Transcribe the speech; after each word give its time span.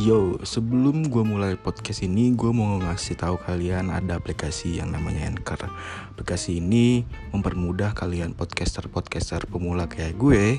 Yo, 0.00 0.40
sebelum 0.40 1.12
gue 1.12 1.20
mulai 1.20 1.60
podcast 1.60 2.00
ini, 2.00 2.32
gue 2.32 2.48
mau 2.56 2.80
ngasih 2.80 3.20
tahu 3.20 3.36
kalian 3.36 3.92
ada 3.92 4.16
aplikasi 4.16 4.80
yang 4.80 4.96
namanya 4.96 5.28
Anchor. 5.28 5.68
Aplikasi 6.16 6.56
ini 6.56 7.04
mempermudah 7.36 7.92
kalian 7.92 8.32
podcaster-podcaster 8.32 9.44
pemula 9.52 9.84
kayak 9.84 10.16
gue 10.16 10.56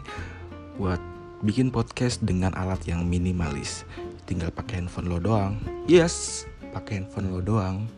buat 0.78 1.02
bikin 1.42 1.74
podcast 1.74 2.22
dengan 2.22 2.54
alat 2.54 2.86
yang 2.86 3.02
minimalis. 3.10 3.82
Tinggal 4.30 4.54
pakai 4.54 4.86
handphone 4.86 5.10
lo 5.10 5.18
doang. 5.18 5.58
Yes, 5.90 6.46
pakai 6.70 7.02
handphone 7.02 7.34
lo 7.34 7.42
doang. 7.42 7.90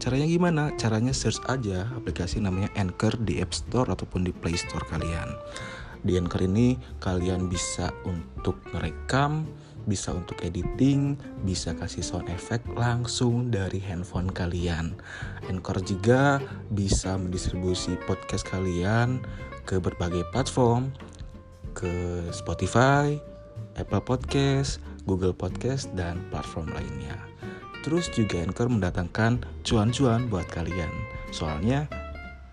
Caranya 0.00 0.24
gimana? 0.24 0.72
Caranya 0.80 1.12
search 1.12 1.44
aja 1.52 1.84
aplikasi 1.92 2.40
namanya 2.40 2.72
Anchor 2.80 3.20
di 3.20 3.44
App 3.44 3.52
Store 3.52 3.92
ataupun 3.92 4.24
di 4.24 4.32
Play 4.32 4.56
Store 4.56 4.88
kalian. 4.88 5.36
Di 6.00 6.16
Anchor 6.16 6.48
ini 6.48 6.80
kalian 6.96 7.52
bisa 7.52 7.92
untuk 8.08 8.56
merekam, 8.72 9.44
bisa 9.84 10.14
untuk 10.14 10.38
editing, 10.42 11.18
bisa 11.42 11.74
kasih 11.74 12.04
sound 12.04 12.30
effect 12.30 12.66
langsung 12.74 13.50
dari 13.50 13.82
handphone 13.82 14.30
kalian. 14.30 14.94
Anchor 15.50 15.82
juga 15.82 16.38
bisa 16.70 17.18
mendistribusi 17.18 17.98
podcast 18.06 18.46
kalian 18.46 19.22
ke 19.66 19.78
berbagai 19.78 20.26
platform, 20.30 20.90
ke 21.72 22.26
Spotify, 22.30 23.16
Apple 23.78 24.04
Podcast, 24.04 24.78
Google 25.08 25.34
Podcast, 25.34 25.88
dan 25.96 26.20
platform 26.28 26.70
lainnya. 26.70 27.16
Terus 27.82 28.06
juga 28.14 28.38
Anchor 28.38 28.70
mendatangkan 28.70 29.42
cuan-cuan 29.66 30.30
buat 30.30 30.46
kalian. 30.52 30.90
Soalnya 31.34 31.90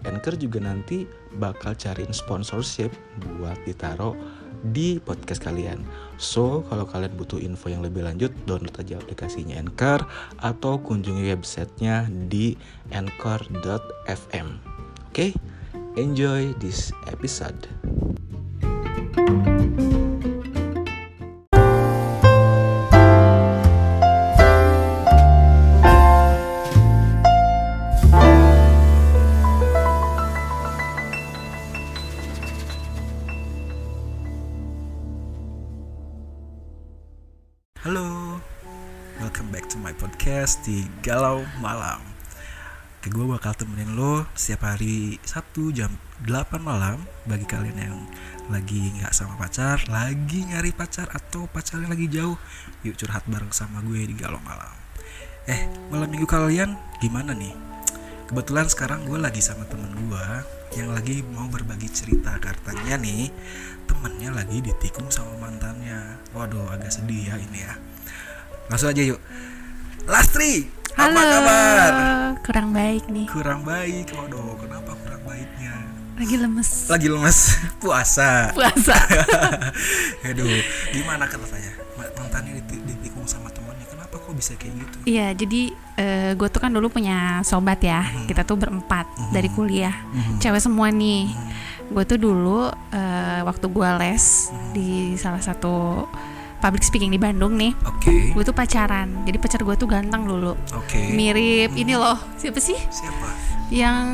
Anchor 0.07 0.39
juga 0.39 0.63
nanti 0.63 1.03
bakal 1.37 1.75
cariin 1.75 2.15
sponsorship 2.15 2.89
buat 3.37 3.59
ditaruh 3.67 4.15
di 4.61 4.99
podcast 4.99 5.39
kalian. 5.43 5.81
So, 6.19 6.67
kalau 6.67 6.83
kalian 6.83 7.15
butuh 7.15 7.39
info 7.39 7.71
yang 7.71 7.79
lebih 7.79 8.03
lanjut, 8.03 8.35
download 8.43 8.75
aja 8.75 8.99
aplikasinya 8.99 9.55
Anchor 9.55 10.03
atau 10.39 10.83
kunjungi 10.83 11.31
websitenya 11.31 12.11
di 12.27 12.59
anchor.fm. 12.91 14.47
Oke, 15.09 15.13
okay? 15.13 15.31
enjoy 15.95 16.51
this 16.59 16.91
episode. 17.07 17.67
Galau 41.09 41.41
Malam. 41.57 42.05
Oke, 43.01 43.09
gue 43.09 43.25
bakal 43.25 43.57
temenin 43.57 43.97
lo 43.97 44.29
setiap 44.37 44.69
hari 44.69 45.17
Sabtu 45.25 45.73
jam 45.73 45.89
8 46.21 46.61
malam 46.61 47.01
bagi 47.25 47.49
kalian 47.49 47.81
yang 47.81 47.97
lagi 48.45 48.93
nggak 48.93 49.09
sama 49.09 49.33
pacar, 49.41 49.81
lagi 49.89 50.45
nyari 50.45 50.69
pacar 50.69 51.09
atau 51.09 51.49
pacarnya 51.49 51.89
lagi 51.89 52.05
jauh, 52.13 52.37
yuk 52.85 52.93
curhat 52.93 53.25
bareng 53.25 53.49
sama 53.49 53.81
gue 53.81 54.05
di 54.05 54.13
Galau 54.13 54.37
Malam. 54.45 54.69
Eh, 55.49 55.65
malam 55.89 56.13
minggu 56.13 56.29
kalian 56.29 56.77
gimana 57.01 57.33
nih? 57.33 57.57
Kebetulan 58.29 58.69
sekarang 58.69 59.09
gue 59.09 59.17
lagi 59.17 59.41
sama 59.41 59.65
temen 59.65 59.89
gue 59.89 60.25
yang 60.77 60.93
lagi 60.93 61.25
mau 61.25 61.49
berbagi 61.49 61.89
cerita 61.89 62.37
katanya 62.37 63.01
nih 63.01 63.33
temennya 63.89 64.29
lagi 64.29 64.61
ditikung 64.61 65.09
sama 65.09 65.33
mantannya. 65.41 66.21
Waduh, 66.37 66.69
agak 66.69 66.93
sedih 66.93 67.33
ya 67.33 67.35
ini 67.41 67.65
ya. 67.65 67.73
Langsung 68.69 68.93
aja 68.93 69.01
yuk. 69.01 69.17
Lastri, 70.05 70.78
Halo, 70.95 71.15
apa 71.15 71.23
kabar? 71.31 71.91
kurang 72.41 72.67
baik 72.71 73.03
nih. 73.07 73.27
Kurang 73.27 73.61
baik. 73.61 74.09
Waduh, 74.11 74.57
kenapa 74.57 74.91
kurang 74.95 75.21
baiknya? 75.23 75.73
Lagi 76.15 76.35
lemes. 76.35 76.69
Lagi 76.87 77.07
lemes 77.07 77.39
puasa. 77.81 78.51
Puasa. 78.51 78.95
Aduh, 80.27 80.49
gimana 80.89 81.25
katanya? 81.25 81.71
Mantannya 81.95 82.59
diti- 82.59 82.81
ditikung 82.83 83.23
sama 83.23 83.47
temennya. 83.49 83.85
Kenapa 83.85 84.15
kok 84.15 84.33
bisa 84.33 84.55
kayak 84.55 84.73
gitu? 84.77 84.97
Iya, 85.05 85.27
jadi 85.33 85.61
gue 86.33 86.47
tuh 86.47 86.59
kan 86.59 86.71
dulu 86.71 86.87
punya 86.89 87.43
sobat 87.43 87.79
ya. 87.79 88.01
Hmm. 88.01 88.25
Kita 88.25 88.41
tuh 88.43 88.55
berempat 88.55 89.05
Mhm. 89.09 89.31
dari 89.31 89.49
kuliah. 89.49 89.95
Mhm. 90.09 90.39
Cewek 90.39 90.61
semua 90.61 90.89
nih. 90.89 91.27
Mhm. 91.27 91.47
Gue 91.89 92.03
tuh 92.05 92.17
dulu 92.17 92.65
eh, 92.89 93.41
waktu 93.41 93.65
gue 93.65 93.89
les 93.99 94.25
Hmm. 94.47 94.71
di 94.71 94.89
salah 95.15 95.41
satu 95.41 96.05
public 96.59 96.81
speaking 96.81 97.09
di 97.09 97.17
Bandung 97.17 97.55
nih. 97.55 97.71
Oke. 97.83 98.31
Gue 98.31 98.43
tuh 98.43 98.51
pacaran. 98.51 99.23
Jadi 99.23 99.37
pacar 99.37 99.61
gue 99.61 99.75
tuh 99.75 99.85
ganteng 99.85 100.23
dulu. 100.23 100.53
Oke. 100.73 101.11
Mirip 101.11 101.73
ini 101.73 101.93
loh. 101.93 102.19
Siapa 102.35 102.57
sih? 102.57 102.75
Siapa? 102.75 103.27
Yang 103.69 104.05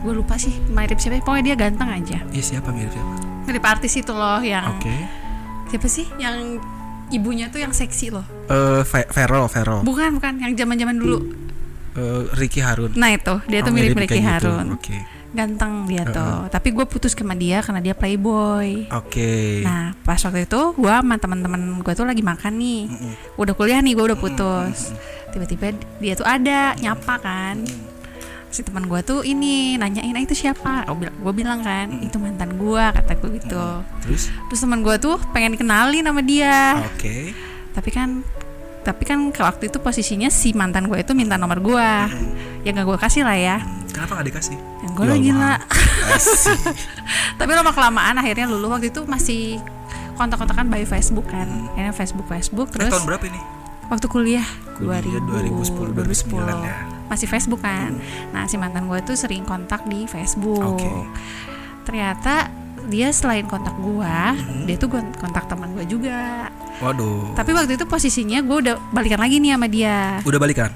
gue 0.00 0.12
lupa 0.12 0.34
sih 0.36 0.54
mirip 0.68 0.96
siapa. 0.96 1.18
Pokoknya 1.20 1.44
dia 1.44 1.56
ganteng 1.58 1.88
aja. 1.88 2.18
Iya, 2.28 2.42
siapa 2.44 2.70
mirip 2.70 2.90
siapa? 2.90 3.12
Mirip 3.44 3.64
artis 3.64 3.92
itu 3.94 4.10
loh 4.10 4.40
yang 4.40 4.64
Oke. 4.72 4.94
siapa 5.68 5.86
sih? 5.86 6.06
Yang 6.16 6.62
ibunya 7.10 7.48
tuh 7.48 7.60
yang 7.60 7.70
seksi 7.70 8.08
loh. 8.08 8.24
Eh, 8.46 8.82
Ve- 8.82 9.10
Vero, 9.10 9.44
Vero. 9.46 9.76
Bukan, 9.80 10.16
bukan 10.16 10.38
yang 10.38 10.52
zaman-zaman 10.54 10.96
dulu. 10.96 11.18
Eh, 11.94 12.22
Ricky 12.34 12.58
Harun. 12.58 12.90
Nah 12.94 13.10
itu 13.10 13.34
dia 13.46 13.60
tuh 13.60 13.70
Oh, 13.70 13.74
mirip 13.74 13.94
mirip 13.94 14.06
Ricky 14.06 14.18
gitu. 14.18 14.26
Harun, 14.26 14.66
Oke. 14.74 14.98
Ganteng 15.34 15.84
dia 15.84 16.06
tuh. 16.06 16.46
Tapi 16.48 16.70
gue 16.70 16.86
putus 16.86 17.12
sama 17.12 17.34
dia 17.34 17.58
karena 17.60 17.82
dia 17.82 17.92
playboy. 17.92 18.86
Oke. 18.88 19.60
Nah 19.66 19.92
pas 20.00 20.16
waktu 20.16 20.46
itu 20.46 20.60
gue 20.72 20.88
sama 20.88 21.18
teman-teman 21.18 21.82
gue 21.82 21.92
tuh 21.92 22.06
lagi 22.06 22.22
makan 22.22 22.54
nih, 22.56 22.80
Mm-mm. 22.86 23.12
udah 23.36 23.54
kuliah 23.58 23.82
nih 23.82 23.92
gue 23.98 24.04
udah 24.06 24.18
putus. 24.18 24.94
Tiba-tiba 25.34 25.74
dia 25.98 26.14
tuh 26.14 26.24
ada 26.24 26.78
nyapa 26.78 27.18
kan. 27.18 27.66
Si 28.54 28.62
teman 28.62 28.86
gue 28.86 29.02
tuh 29.02 29.26
ini 29.26 29.74
nanyain 29.74 30.14
"Ah, 30.14 30.22
itu 30.22 30.30
siapa? 30.32 30.86
Gue 30.94 31.32
bilang 31.34 31.58
kan 31.60 31.90
itu 31.98 32.14
mantan 32.22 32.54
gue 32.54 32.84
kata 32.94 33.18
gue 33.18 33.30
gitu. 33.42 33.66
Terus? 34.06 34.30
Terus 34.30 34.60
teman 34.62 34.86
gue 34.86 34.94
tuh 35.02 35.18
pengen 35.34 35.58
dikenalin 35.58 36.06
sama 36.06 36.22
dia. 36.22 36.78
Oke. 36.94 37.34
tapi 37.74 37.90
kan 37.90 38.22
tapi 38.84 39.02
kan 39.02 39.18
ke 39.28 39.40
waktu 39.40 39.66
itu 39.66 39.78
posisinya 39.78 40.28
si 40.28 40.52
mantan 40.52 40.86
gue 40.86 40.96
itu 40.96 41.10
minta 41.10 41.34
nomor 41.34 41.58
gue 41.58 41.88
ya 42.60 42.70
gak 42.70 42.84
gue 42.84 42.98
kasih 42.98 43.24
lah 43.24 43.34
ya. 43.34 43.56
Hmm, 43.58 43.88
Kenapa 43.88 44.20
gak 44.20 44.26
dikasih? 44.28 44.56
yang 44.84 44.92
gue 44.92 45.06
lagi 45.08 45.30
lah. 45.32 45.56
Tapi 47.40 47.50
lama 47.50 47.72
kelamaan 47.72 48.14
akhirnya 48.14 48.44
lulu 48.44 48.68
waktu 48.70 48.88
itu 48.88 49.02
masih 49.04 49.58
kontak-kontakan 50.14 50.68
by 50.68 50.84
Facebook 50.84 51.26
kan. 51.26 51.48
Akhirnya 51.72 51.92
Facebook 51.92 52.26
Facebook 52.26 52.68
Eh, 52.70 52.72
terus 52.78 52.92
tahun 52.92 53.06
berapa 53.06 53.24
ini? 53.24 53.40
waktu 53.84 54.06
kuliah. 54.06 54.46
Kuliah 54.74 55.00
2000 55.00 55.92
2010, 55.92 55.92
2009 56.30 56.40
ya. 56.60 56.74
masih 57.04 57.26
Facebook 57.26 57.60
kan. 57.60 57.92
Nah 58.30 58.44
si 58.44 58.56
mantan 58.56 58.84
gue 58.84 58.98
tuh 59.02 59.14
sering 59.14 59.42
kontak 59.42 59.84
di 59.84 60.04
Facebook. 60.04 60.60
Oke. 60.76 60.88
ternyata 61.84 62.48
dia 62.86 63.08
selain 63.10 63.44
kontak 63.44 63.74
gue 63.74 64.16
dia 64.64 64.76
tuh 64.76 64.88
kontak 64.92 65.44
teman 65.44 65.72
gue 65.72 65.84
juga 65.86 66.48
Waduh. 66.78 67.32
tapi 67.32 67.50
waktu 67.50 67.74
itu 67.74 67.84
posisinya 67.84 68.40
gue 68.40 68.56
udah 68.60 68.74
balikan 68.90 69.16
lagi 69.16 69.38
nih 69.38 69.54
sama 69.54 69.66
dia 69.66 70.18
Udah 70.22 70.36
balikan? 70.36 70.70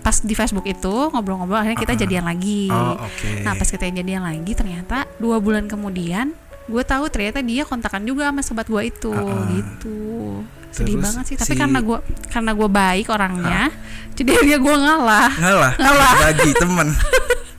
pas 0.00 0.18
di 0.18 0.32
Facebook 0.32 0.64
itu 0.64 0.90
ngobrol-ngobrol 1.08 1.56
akhirnya 1.56 1.78
kita 1.78 1.94
Uh-uh. 1.94 2.02
jadian 2.02 2.24
lagi. 2.24 2.66
Oh, 2.66 2.98
oke. 2.98 3.30
Nah 3.40 3.54
pas 3.54 3.64
kita 3.64 3.86
jadian 3.86 4.18
lagi 4.20 4.50
ternyata 4.50 5.06
dua 5.16 5.38
bulan 5.38 5.64
kemudian 5.64 6.34
gue 6.64 6.82
tahu 6.82 7.06
ternyata 7.06 7.38
dia 7.38 7.62
kontakan 7.62 8.02
juga 8.02 8.26
sama 8.26 8.42
sobat 8.42 8.66
gue 8.66 8.82
itu 8.82 9.14
Uh-uh. 9.14 9.46
gitu. 9.52 9.98
Sedih 10.70 10.96
Terus 10.96 11.04
banget 11.06 11.24
sih. 11.24 11.36
Tapi 11.36 11.54
si- 11.54 11.60
karena 11.60 11.78
gue 11.78 11.98
karena 12.26 12.50
gue 12.50 12.66
baik 12.66 13.06
orangnya, 13.08 13.70
jadi 14.12 14.30
dia 14.42 14.58
gue 14.58 14.74
ngalah. 14.74 15.30
Ngalah. 15.38 15.72
Ngalah. 15.76 16.12
Bagi 16.24 16.50
temen. 16.52 16.88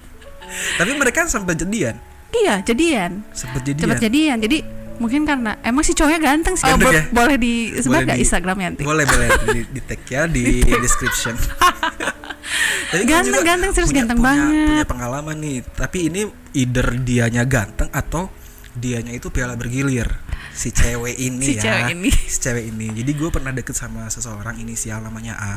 Tapi 0.80 0.92
mereka 0.94 1.24
sampai 1.26 1.54
jadian. 1.54 1.96
Iya 2.36 2.56
jadian, 2.64 3.22
Sempat 3.30 3.62
jadian. 3.62 3.84
cepet 3.86 4.00
jadian. 4.02 4.38
Jadi 4.40 4.58
mungkin 4.96 5.22
karena 5.24 5.58
emang 5.62 5.82
si 5.82 5.92
cowoknya 5.92 6.20
ganteng 6.20 6.54
sih. 6.54 6.66
Oh, 6.66 6.76
bo- 6.76 6.90
ya? 6.90 7.06
boleh 7.08 7.38
disebar 7.38 7.86
Boleh 7.96 8.04
gak 8.04 8.16
di- 8.16 8.24
Instagramnya 8.24 8.68
nanti? 8.70 8.84
Boleh 8.84 9.06
boleh 9.06 9.28
di, 9.48 9.60
di 9.70 9.82
tag 9.82 10.02
ya 10.04 10.26
di 10.26 10.44
description. 10.86 11.36
Tapi 12.86 13.04
Ganteng, 13.04 13.42
ganteng, 13.42 13.72
serius 13.72 13.90
punya- 13.90 14.02
ganteng 14.04 14.20
punya- 14.20 14.30
banget. 14.30 14.68
Punya 14.68 14.86
pengalaman 14.86 15.36
nih. 15.40 15.58
Tapi 15.68 15.98
ini 16.04 16.22
either 16.54 16.88
dianya 16.96 17.44
ganteng 17.44 17.90
atau 17.90 18.30
dianya 18.72 19.10
itu 19.12 19.30
piala 19.30 19.54
bergilir. 19.54 20.10
Si 20.52 20.70
cewek 20.70 21.18
ini 21.28 21.42
Si 21.44 21.54
ya. 21.56 21.62
cewek 21.64 21.86
ini. 21.92 22.10
Si 22.10 22.38
cewek 22.40 22.64
ini. 22.68 22.88
Jadi 22.94 23.12
gue 23.12 23.30
pernah 23.30 23.50
deket 23.50 23.74
sama 23.74 24.06
seseorang 24.08 24.58
inisial 24.58 25.02
namanya 25.02 25.34
A. 25.36 25.56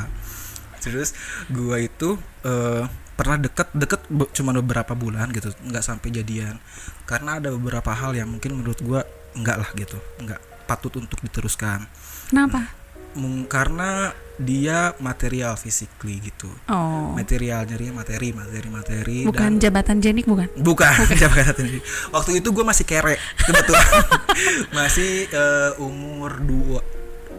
Terus 0.78 1.12
gue 1.46 1.76
itu 1.82 2.14
eh, 2.42 2.84
pernah 3.16 3.36
deket 3.36 3.68
deket 3.72 4.00
be- 4.06 4.28
cuma 4.30 4.52
beberapa 4.52 4.92
bulan 4.92 5.28
gitu, 5.30 5.48
nggak 5.62 5.82
sampai 5.82 6.08
jadian. 6.10 6.60
Karena 7.02 7.36
ada 7.36 7.48
beberapa 7.50 7.90
hal 7.90 8.12
yang 8.12 8.28
mungkin 8.28 8.54
menurut 8.54 8.78
gue 8.78 9.00
enggak 9.34 9.56
lah 9.56 9.70
gitu, 9.72 9.96
nggak 10.18 10.38
patut 10.64 10.92
untuk 10.94 11.18
diteruskan. 11.18 11.88
Kenapa? 12.28 12.70
Mung- 13.12 13.48
karena 13.48 14.12
dia 14.36 14.92
material 15.00 15.56
physically 15.56 16.20
gitu 16.20 16.52
Oh, 16.68 17.16
material 17.16 17.64
nyari 17.64 17.88
materi 17.88 18.28
materi 18.28 18.68
materi 18.68 19.18
bukan 19.24 19.56
jabatan 19.56 19.96
jenik 19.96 20.28
bukan? 20.28 20.44
dan 20.44 20.60
bukan 20.60 20.92
jabatan 21.24 21.64
ini. 21.64 21.80
waktu 22.12 22.44
itu 22.44 22.52
gue 22.52 22.60
masih 22.60 22.84
kere 22.84 23.16
kebetulan 23.40 23.88
masih 24.76 25.24
eh, 25.26 25.72
umur 25.80 26.36
dua 26.38 26.84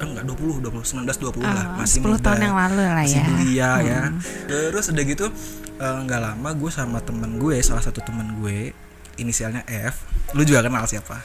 enggak 0.06 0.26
20 0.30 0.62
20 0.62 1.06
19 1.06 1.42
20 1.42 1.42
lah. 1.42 1.66
Oh, 1.74 1.82
masih 1.82 2.00
10 2.02 2.06
muda. 2.06 2.22
tahun 2.22 2.40
yang 2.46 2.56
lalu 2.56 2.82
lah 2.86 2.94
masih 3.02 3.18
ya. 3.18 3.26
belia 3.26 3.72
ya. 3.82 4.02
Terus 4.46 4.86
udah 4.94 5.04
gitu 5.08 5.26
eh, 5.82 5.98
nggak 6.06 6.22
lama 6.22 6.50
gue 6.54 6.72
sama 6.72 7.00
temen 7.02 7.32
gue 7.42 7.56
salah 7.66 7.84
satu 7.84 8.00
temen 8.06 8.28
gue 8.42 8.74
inisialnya 9.18 9.66
F. 9.66 10.06
Lu 10.38 10.46
juga 10.46 10.62
kenal 10.62 10.86
siapa? 10.86 11.18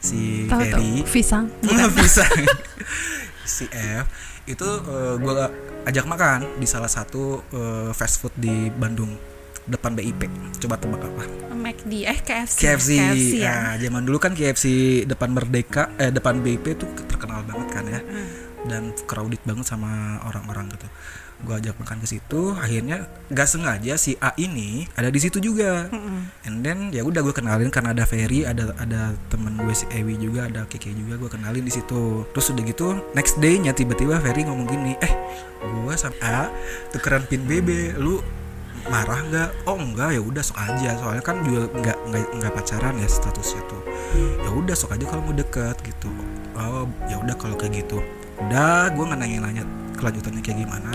Si 0.00 0.48
Ferry. 0.50 1.06
Pisang. 1.06 1.46
bisa 1.98 2.26
si 3.46 3.70
F. 3.70 4.06
Itu 4.48 4.68
gue 5.20 5.34
ajak 5.86 6.04
makan 6.04 6.60
di 6.60 6.66
salah 6.66 6.90
satu 6.90 7.40
eh, 7.54 7.90
fast 7.94 8.20
food 8.20 8.34
di 8.36 8.68
Bandung 8.72 9.39
depan 9.68 9.92
BIP 9.98 10.30
coba 10.60 10.80
tebak 10.80 11.02
apa? 11.04 11.24
McD 11.60 11.92
eh 12.08 12.18
KFC. 12.24 12.58
KFC, 12.64 12.90
ya. 13.44 13.52
Nah, 13.52 13.74
zaman 13.76 14.02
dulu 14.08 14.16
kan 14.16 14.32
KFC 14.32 14.66
depan 15.04 15.30
Merdeka 15.36 15.92
eh 16.00 16.08
depan 16.08 16.40
BIP 16.40 16.80
tuh 16.80 16.88
terkenal 17.06 17.44
banget 17.44 17.68
kan 17.68 17.84
ya. 17.84 18.00
Dan 18.64 18.92
crowded 19.04 19.40
banget 19.44 19.68
sama 19.68 20.20
orang-orang 20.24 20.72
gitu. 20.72 20.88
Gue 21.40 21.56
ajak 21.56 21.80
makan 21.80 22.04
ke 22.04 22.08
situ 22.08 22.52
akhirnya 22.52 23.08
gak 23.32 23.48
sengaja 23.48 23.96
si 23.96 24.12
A 24.20 24.36
ini 24.36 24.84
ada 24.92 25.08
di 25.08 25.16
situ 25.16 25.40
juga. 25.40 25.88
And 26.44 26.60
then 26.60 26.92
ya 26.92 27.00
udah 27.00 27.24
gue 27.24 27.32
kenalin 27.32 27.72
karena 27.72 27.96
ada 27.96 28.04
Ferry 28.04 28.44
ada 28.44 28.76
ada 28.76 29.16
temen 29.32 29.56
gue 29.56 29.72
si 29.72 29.88
Ewi 29.88 30.20
juga 30.20 30.52
ada 30.52 30.68
Keke 30.68 30.92
juga 30.92 31.16
gue 31.16 31.30
kenalin 31.32 31.64
di 31.64 31.72
situ. 31.72 32.28
Terus 32.36 32.52
udah 32.52 32.64
gitu 32.68 32.86
next 33.16 33.40
day 33.40 33.56
nya 33.56 33.72
tiba-tiba 33.72 34.20
Ferry 34.20 34.44
ngomong 34.44 34.68
gini 34.68 34.92
eh 35.00 35.12
gue 35.64 35.94
sama 35.96 36.16
A 36.20 36.52
tukeran 36.92 37.24
pin 37.24 37.40
BB 37.48 37.96
lu 37.96 38.20
marah 38.88 39.20
nggak? 39.26 39.48
Oh 39.68 39.76
enggak 39.76 40.16
ya 40.16 40.20
udah 40.22 40.42
sok 40.44 40.56
aja. 40.56 40.96
Soalnya 40.96 41.24
kan 41.24 41.42
juga 41.44 41.68
nggak 41.68 41.98
nggak 42.40 42.52
pacaran 42.54 42.96
ya 42.96 43.08
statusnya 43.10 43.62
tuh. 43.68 43.82
Ya 44.40 44.50
udah 44.54 44.74
sok 44.78 44.96
aja 44.96 45.04
kalau 45.04 45.22
mau 45.26 45.34
deket 45.36 45.76
gitu. 45.84 46.08
Oh 46.56 46.88
ya 47.10 47.20
udah 47.20 47.36
kalau 47.36 47.58
kayak 47.58 47.84
gitu. 47.84 48.00
Udah 48.40 48.88
gue 48.94 49.04
nggak 49.04 49.20
nanya-nanya 49.20 49.64
kelanjutannya 50.00 50.40
kayak 50.40 50.58
gimana. 50.64 50.92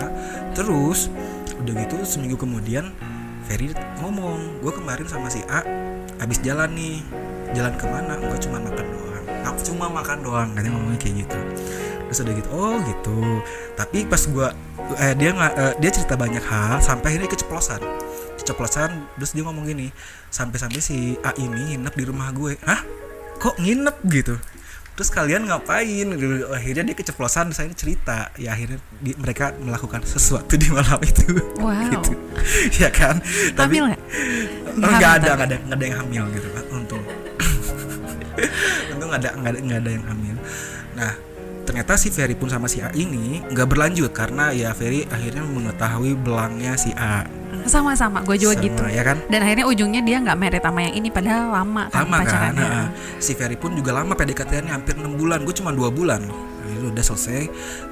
Terus 0.56 1.12
udah 1.62 1.72
gitu 1.86 2.02
seminggu 2.02 2.36
kemudian 2.36 2.90
Ferry 3.46 3.70
ngomong 4.02 4.60
gue 4.64 4.72
kemarin 4.74 5.06
sama 5.06 5.30
si 5.30 5.44
A 5.46 5.62
habis 6.18 6.42
jalan 6.42 6.72
nih. 6.74 7.04
Jalan 7.54 7.78
ke 7.78 7.86
mana? 7.86 8.18
Gue 8.18 8.38
cuma 8.42 8.58
makan 8.58 8.86
doang. 8.90 9.24
Aku 9.46 9.60
cuma 9.62 9.86
makan 9.86 10.18
doang 10.26 10.48
katanya 10.58 10.74
ngomongnya 10.74 10.98
kayak 10.98 11.16
gitu 11.22 11.38
terus 12.08 12.22
udah 12.22 12.34
gitu 12.34 12.48
oh 12.54 12.76
gitu. 12.82 13.18
Tapi 13.74 14.06
pas 14.06 14.22
gue 14.22 14.48
eh, 15.02 15.14
dia 15.18 15.30
nggak 15.34 15.52
eh, 15.58 15.74
dia 15.82 15.90
cerita 15.90 16.14
banyak 16.14 16.44
hal 16.46 16.78
sampai 16.80 17.14
akhirnya 17.16 17.30
keceplosan. 17.30 17.80
Keceplosan 18.38 18.90
terus 19.18 19.34
dia 19.34 19.42
ngomong 19.42 19.66
gini 19.66 19.90
sampai-sampai 20.30 20.80
si 20.80 21.18
A 21.26 21.34
ini 21.36 21.74
nginep 21.74 21.94
di 21.94 22.04
rumah 22.06 22.30
gue. 22.30 22.54
Hah? 22.62 22.82
Kok 23.36 23.60
nginep 23.60 23.96
gitu? 24.08 24.36
Terus 24.96 25.12
kalian 25.12 25.44
ngapain? 25.44 26.08
Akhirnya 26.56 26.84
dia 26.88 26.96
keceplosan 26.96 27.52
akhirnya 27.52 27.76
cerita. 27.76 28.32
Ya 28.40 28.56
akhirnya 28.56 28.80
di- 28.96 29.12
mereka 29.20 29.52
melakukan 29.60 30.00
sesuatu 30.08 30.56
di 30.56 30.72
malam 30.72 30.96
itu. 31.04 31.36
Wow. 31.60 31.84
gitu. 31.92 32.16
Ya 32.80 32.88
kan? 32.88 33.20
Hamil 33.60 33.92
nggak? 33.92 34.02
Oh, 34.80 34.88
nggak 34.96 35.12
ada 35.20 35.28
nggak 35.36 35.48
ada 35.52 35.56
nggak? 35.60 35.76
ada 35.76 35.84
yang 35.84 35.96
hamil 36.00 36.24
gitu 36.32 36.48
kan 36.48 36.64
untung. 36.72 37.04
Untung 38.96 39.08
nggak 39.12 39.20
ada 39.20 39.30
nggak 39.36 39.52
ada 39.52 39.58
nggak 39.60 39.78
ada 39.84 39.90
yang 39.92 40.04
hamil. 40.08 40.36
Nah 40.96 41.12
ternyata 41.76 42.00
si 42.00 42.08
Ferry 42.08 42.32
pun 42.32 42.48
sama 42.48 42.72
si 42.72 42.80
A 42.80 42.88
ini 42.96 43.44
nggak 43.52 43.68
berlanjut 43.68 44.08
karena 44.08 44.48
ya 44.48 44.72
Ferry 44.72 45.04
akhirnya 45.12 45.44
mengetahui 45.44 46.16
belangnya 46.16 46.72
si 46.72 46.88
A. 46.96 47.28
Sama-sama, 47.68 48.24
gue 48.24 48.32
juga 48.40 48.56
Sama, 48.56 48.64
gitu. 48.64 48.82
ya 48.88 49.04
kan? 49.04 49.20
Dan 49.28 49.44
akhirnya 49.44 49.68
ujungnya 49.68 50.00
dia 50.00 50.16
nggak 50.24 50.40
merit 50.40 50.64
sama 50.64 50.88
yang 50.88 50.96
ini 50.96 51.12
padahal 51.12 51.52
lama 51.52 51.92
kan 51.92 52.08
lama 52.08 52.16
kan? 52.16 52.20
pacarannya. 52.24 52.64
Nah, 52.64 52.86
si 53.20 53.36
Ferry 53.36 53.60
pun 53.60 53.76
juga 53.76 53.92
lama 53.92 54.16
PDKT-nya 54.16 54.72
hampir 54.72 54.96
enam 54.96 55.20
bulan 55.20 55.44
gue 55.44 55.52
cuma 55.52 55.68
dua 55.68 55.92
bulan. 55.92 56.24
Itu 56.64 56.88
udah 56.96 57.04
selesai 57.04 57.44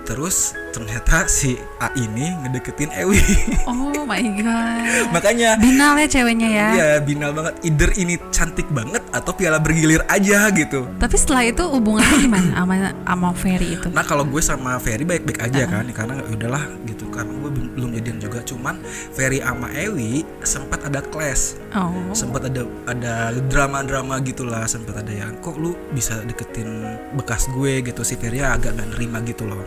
terus 0.05 0.53
ternyata 0.71 1.25
si 1.27 1.57
A 1.81 1.89
ini 1.97 2.31
ngedeketin 2.45 2.93
Ewi. 2.93 3.19
Oh 3.65 4.05
my 4.05 4.21
god. 4.45 5.09
makanya. 5.17 5.57
Binal 5.57 5.97
ya 5.97 6.05
ceweknya 6.05 6.49
ya. 6.53 6.67
Iya 6.77 6.87
binal 7.01 7.33
banget. 7.33 7.55
Either 7.65 7.91
ini 7.97 8.21
cantik 8.29 8.69
banget 8.69 9.01
Atau 9.09 9.33
piala 9.33 9.57
bergilir 9.57 10.05
aja 10.05 10.53
gitu. 10.53 10.85
Tapi 11.01 11.17
setelah 11.17 11.49
itu 11.49 11.65
hubungannya 11.65 12.19
gimana 12.21 12.51
sama 12.53 12.75
sama 12.93 13.29
Ferry 13.33 13.69
itu? 13.81 13.89
Nah 13.89 14.05
kalau 14.05 14.29
gue 14.29 14.43
sama 14.45 14.77
Ferry 14.77 15.09
baik-baik 15.09 15.41
aja 15.41 15.65
kan 15.65 15.89
Karena 15.89 16.21
ya 16.21 16.25
udahlah 16.37 16.65
gitu. 16.85 17.09
Karena 17.09 17.33
gue 17.41 17.51
belum 17.51 17.69
belum 17.73 17.91
jadian 17.97 18.19
juga. 18.21 18.39
Cuman 18.45 18.77
Ferry 19.17 19.41
sama 19.41 19.73
Ewi 19.73 20.21
sempat 20.45 20.85
ada 20.85 21.01
clash. 21.01 21.57
Oh. 21.73 21.91
sempat 22.13 22.47
ada 22.53 22.69
ada 22.85 23.33
drama-drama 23.49 24.21
gitulah. 24.21 24.69
Sempat 24.69 25.01
ada 25.01 25.13
yang 25.15 25.41
kok 25.41 25.57
lu 25.57 25.73
bisa 25.97 26.21
deketin 26.29 27.01
bekas 27.17 27.49
gue? 27.49 27.81
gitu. 27.81 28.05
Si 28.05 28.21
Ferry 28.21 28.45
agak 28.45 28.77
gak 28.77 28.89
nerima 28.93 29.25
gitu 29.25 29.49
loh 29.49 29.65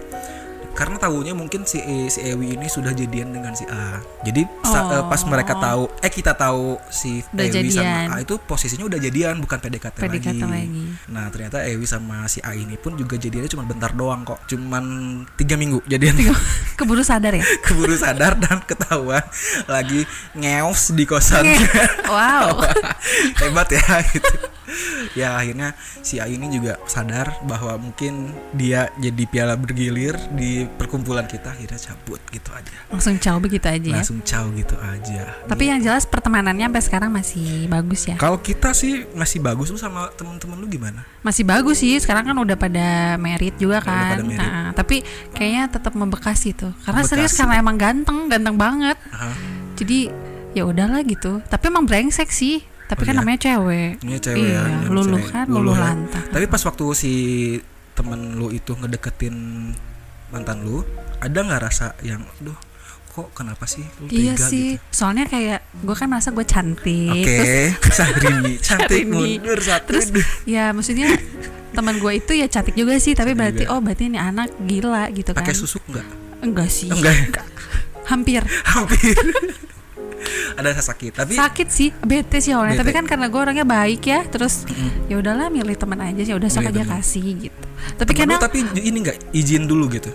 karena 0.77 0.95
tahunya 0.95 1.33
mungkin 1.33 1.65
si 1.65 1.81
si 2.07 2.21
Ewi 2.24 2.53
ini 2.53 2.69
sudah 2.69 2.94
jadian 2.94 3.33
dengan 3.33 3.50
si 3.51 3.65
A 3.65 3.97
jadi 4.21 4.45
sa- 4.62 4.75
Oh. 4.79 4.94
eh, 4.94 5.03
pas 5.03 5.21
mereka 5.24 5.57
tahu 5.57 5.89
eh 5.97 6.07
kita 6.07 6.31
tahu 6.31 6.77
si 6.88 7.25
Udah 7.27 7.44
Ewi 7.44 7.65
jadian. 7.65 8.06
sama 8.06 8.13
A 8.13 8.21
itu 8.21 8.38
posisinya 8.38 8.85
udah 8.85 9.00
jadian 9.00 9.35
bukan 9.38 9.57
PDKT, 9.57 9.97
PDKT 9.97 10.38
lagi. 10.39 10.94
nah 11.07 11.25
ternyata 11.27 11.65
Ewi 11.65 11.83
sama 11.83 12.24
si 12.25 12.38
A 12.39 12.53
ini 12.53 12.77
pun 12.77 12.94
juga 12.94 13.18
jadiannya 13.18 13.50
cuma 13.50 13.65
bentar 13.65 13.89
doang 13.91 14.21
kok 14.21 14.45
cuman 14.45 14.85
tiga 15.33 15.57
minggu 15.57 15.81
jadian 15.83 16.13
Keburu 16.77 17.01
sadar 17.01 17.33
ya? 17.33 17.41
keburu 17.59 17.97
sadar 17.97 18.38
dan 18.38 18.62
ketahuan 18.62 19.25
lagi 19.65 20.06
ngeos 20.33 20.94
di 20.94 21.03
kosan 21.03 21.41
wow. 22.06 22.53
hebat 23.41 23.68
ya 23.68 23.81
gitu 24.06 24.30
ya 25.14 25.36
akhirnya 25.36 25.72
si 26.00 26.18
A 26.18 26.25
ini 26.25 26.48
juga 26.50 26.75
sadar 26.86 27.40
bahwa 27.44 27.80
mungkin 27.80 28.30
dia 28.52 28.92
jadi 28.96 29.24
piala 29.25 29.56
bergilir 29.56 30.14
di 30.31 30.68
perkumpulan 30.69 31.24
kita 31.24 31.52
akhirnya 31.52 31.78
cabut 31.78 32.19
gitu 32.28 32.50
aja 32.52 32.75
Langsung 32.88 33.16
caw 33.18 33.38
begitu 33.38 33.66
aja 33.66 33.80
ya. 33.81 33.96
langsung 33.96 34.19
caw 34.22 34.46
gitu 34.52 34.75
aja 34.75 35.24
Tapi 35.46 35.64
yang 35.66 35.80
jelas 35.80 36.04
pertemanannya 36.04 36.68
sampai 36.68 36.84
sekarang 36.84 37.10
masih 37.10 37.68
bagus 37.68 38.06
ya. 38.06 38.16
kalau 38.16 38.38
kita 38.38 38.72
sih 38.72 39.08
masih 39.14 39.40
bagus 39.40 39.68
lu 39.68 39.78
sama 39.78 40.12
temen-temen 40.14 40.58
lu 40.58 40.68
gimana 40.68 41.02
Masih 41.19 41.44
bagus 41.44 41.78
sih. 41.78 42.00
Sekarang 42.00 42.24
kan 42.24 42.38
udah 42.38 42.56
pada 42.56 42.88
merit 43.18 43.52
juga 43.56 43.80
Udah 43.80 43.84
kan. 43.84 44.16
pada 44.16 44.24
merit. 44.24 44.40
Nah, 44.40 44.72
tapi 44.72 45.04
kayaknya 45.31 45.68
tetap 45.68 45.92
membekas 45.92 46.40
itu. 46.42 46.72
Karena 46.81 47.04
Membekas. 47.04 47.10
serius 47.12 47.34
karena 47.36 47.60
emang 47.60 47.75
ganteng, 47.75 48.31
ganteng 48.31 48.56
banget. 48.56 48.96
Aha. 49.12 49.36
Jadi 49.75 50.08
ya 50.52 50.64
udahlah 50.64 51.04
gitu. 51.04 51.44
Tapi 51.44 51.64
emang 51.68 51.84
brengsek 51.84 52.31
sih. 52.31 52.64
Tapi 52.88 52.98
Oh, 52.98 53.04
kan 53.04 53.10
iya? 53.10 53.18
lnamanya 53.18 53.39
cewek. 53.42 53.92
ini 54.00 54.16
cewek 54.18 54.39
Iya, 54.42 54.62
ya 54.63 54.88
luluh 54.88 55.19
cewek. 55.19 55.30
kan, 55.30 55.45
luluh 55.48 55.74
ya. 55.74 55.84
lantah. 55.84 56.23
tapi 56.28 56.45
pas 56.45 56.61
waktu 56.61 56.85
si 56.94 57.14
temen 57.92 58.19
lu 58.33 58.47
itu 58.50 58.71
ngedeketin 58.71 59.35
mantan 60.28 60.61
lu 60.61 60.85
ada 61.18 61.35
nggak 61.38 61.61
rasa 61.61 61.97
yang 62.00 62.21
duh 62.38 62.56
kok 63.09 63.33
kenapa 63.33 63.66
sih 63.66 63.81
lu 63.97 64.06
Iya 64.07 64.33
tega 64.33 64.45
sih, 64.45 64.68
gitu 64.71 64.83
soalnya 64.94 65.26
kayak 65.26 65.59
gue 65.76 65.95
kan 65.95 66.06
merasa 66.06 66.30
gue 66.30 66.45
cantik, 66.45 67.11
Oke, 67.18 67.38
terus 67.76 67.95
Syahrini, 67.97 68.54
cantik 68.68 69.04
mundur 69.06 69.57
satu. 69.59 69.88
terus 69.90 70.07
ya 70.44 70.69
maksudnya 70.69 71.09
teman 71.69 71.97
gue 71.97 72.11
itu 72.14 72.31
ya 72.31 72.45
cantik 72.45 72.73
juga 72.73 72.95
sih, 72.95 73.11
tapi 73.11 73.31
Cantik 73.31 73.42
berarti 73.42 73.64
juga. 73.64 73.73
oh 73.73 73.80
berarti 73.80 74.04
ini 74.06 74.18
anak 74.18 74.47
gila 74.61 75.09
gitu 75.09 75.31
kan? 75.31 75.42
pakai 75.42 75.54
susuk 75.54 75.81
nggak? 75.85 76.07
Enggak 76.40 76.69
sih, 76.69 76.88
Enggak. 76.88 77.44
hampir 78.06 78.45
Hampir. 78.64 79.16
Ada 80.54 80.74
rasa 80.74 80.83
sakit, 80.90 81.12
tapi 81.14 81.33
sakit 81.33 81.68
sih, 81.68 81.90
bete 81.94 82.38
sih 82.38 82.50
awalnya. 82.50 82.81
Tapi 82.81 82.90
kan 82.90 83.06
karena 83.06 83.28
gue 83.28 83.38
orangnya 83.38 83.64
baik 83.64 84.02
ya, 84.02 84.26
terus 84.26 84.66
Mm. 84.66 85.07
ya 85.07 85.16
udahlah 85.18 85.47
milih 85.47 85.74
teman 85.74 86.02
aja 86.02 86.21
sih, 86.21 86.33
udah 86.33 86.50
sok 86.50 86.68
aja 86.68 86.83
kasih 86.83 87.24
gitu. 87.40 87.66
Tapi 87.95 88.12
temen 88.12 88.19
kadang 88.33 88.42
tapi 88.42 88.59
ini 88.76 88.97
nggak 89.00 89.18
izin 89.31 89.64
dulu 89.64 89.86
gitu. 89.90 90.09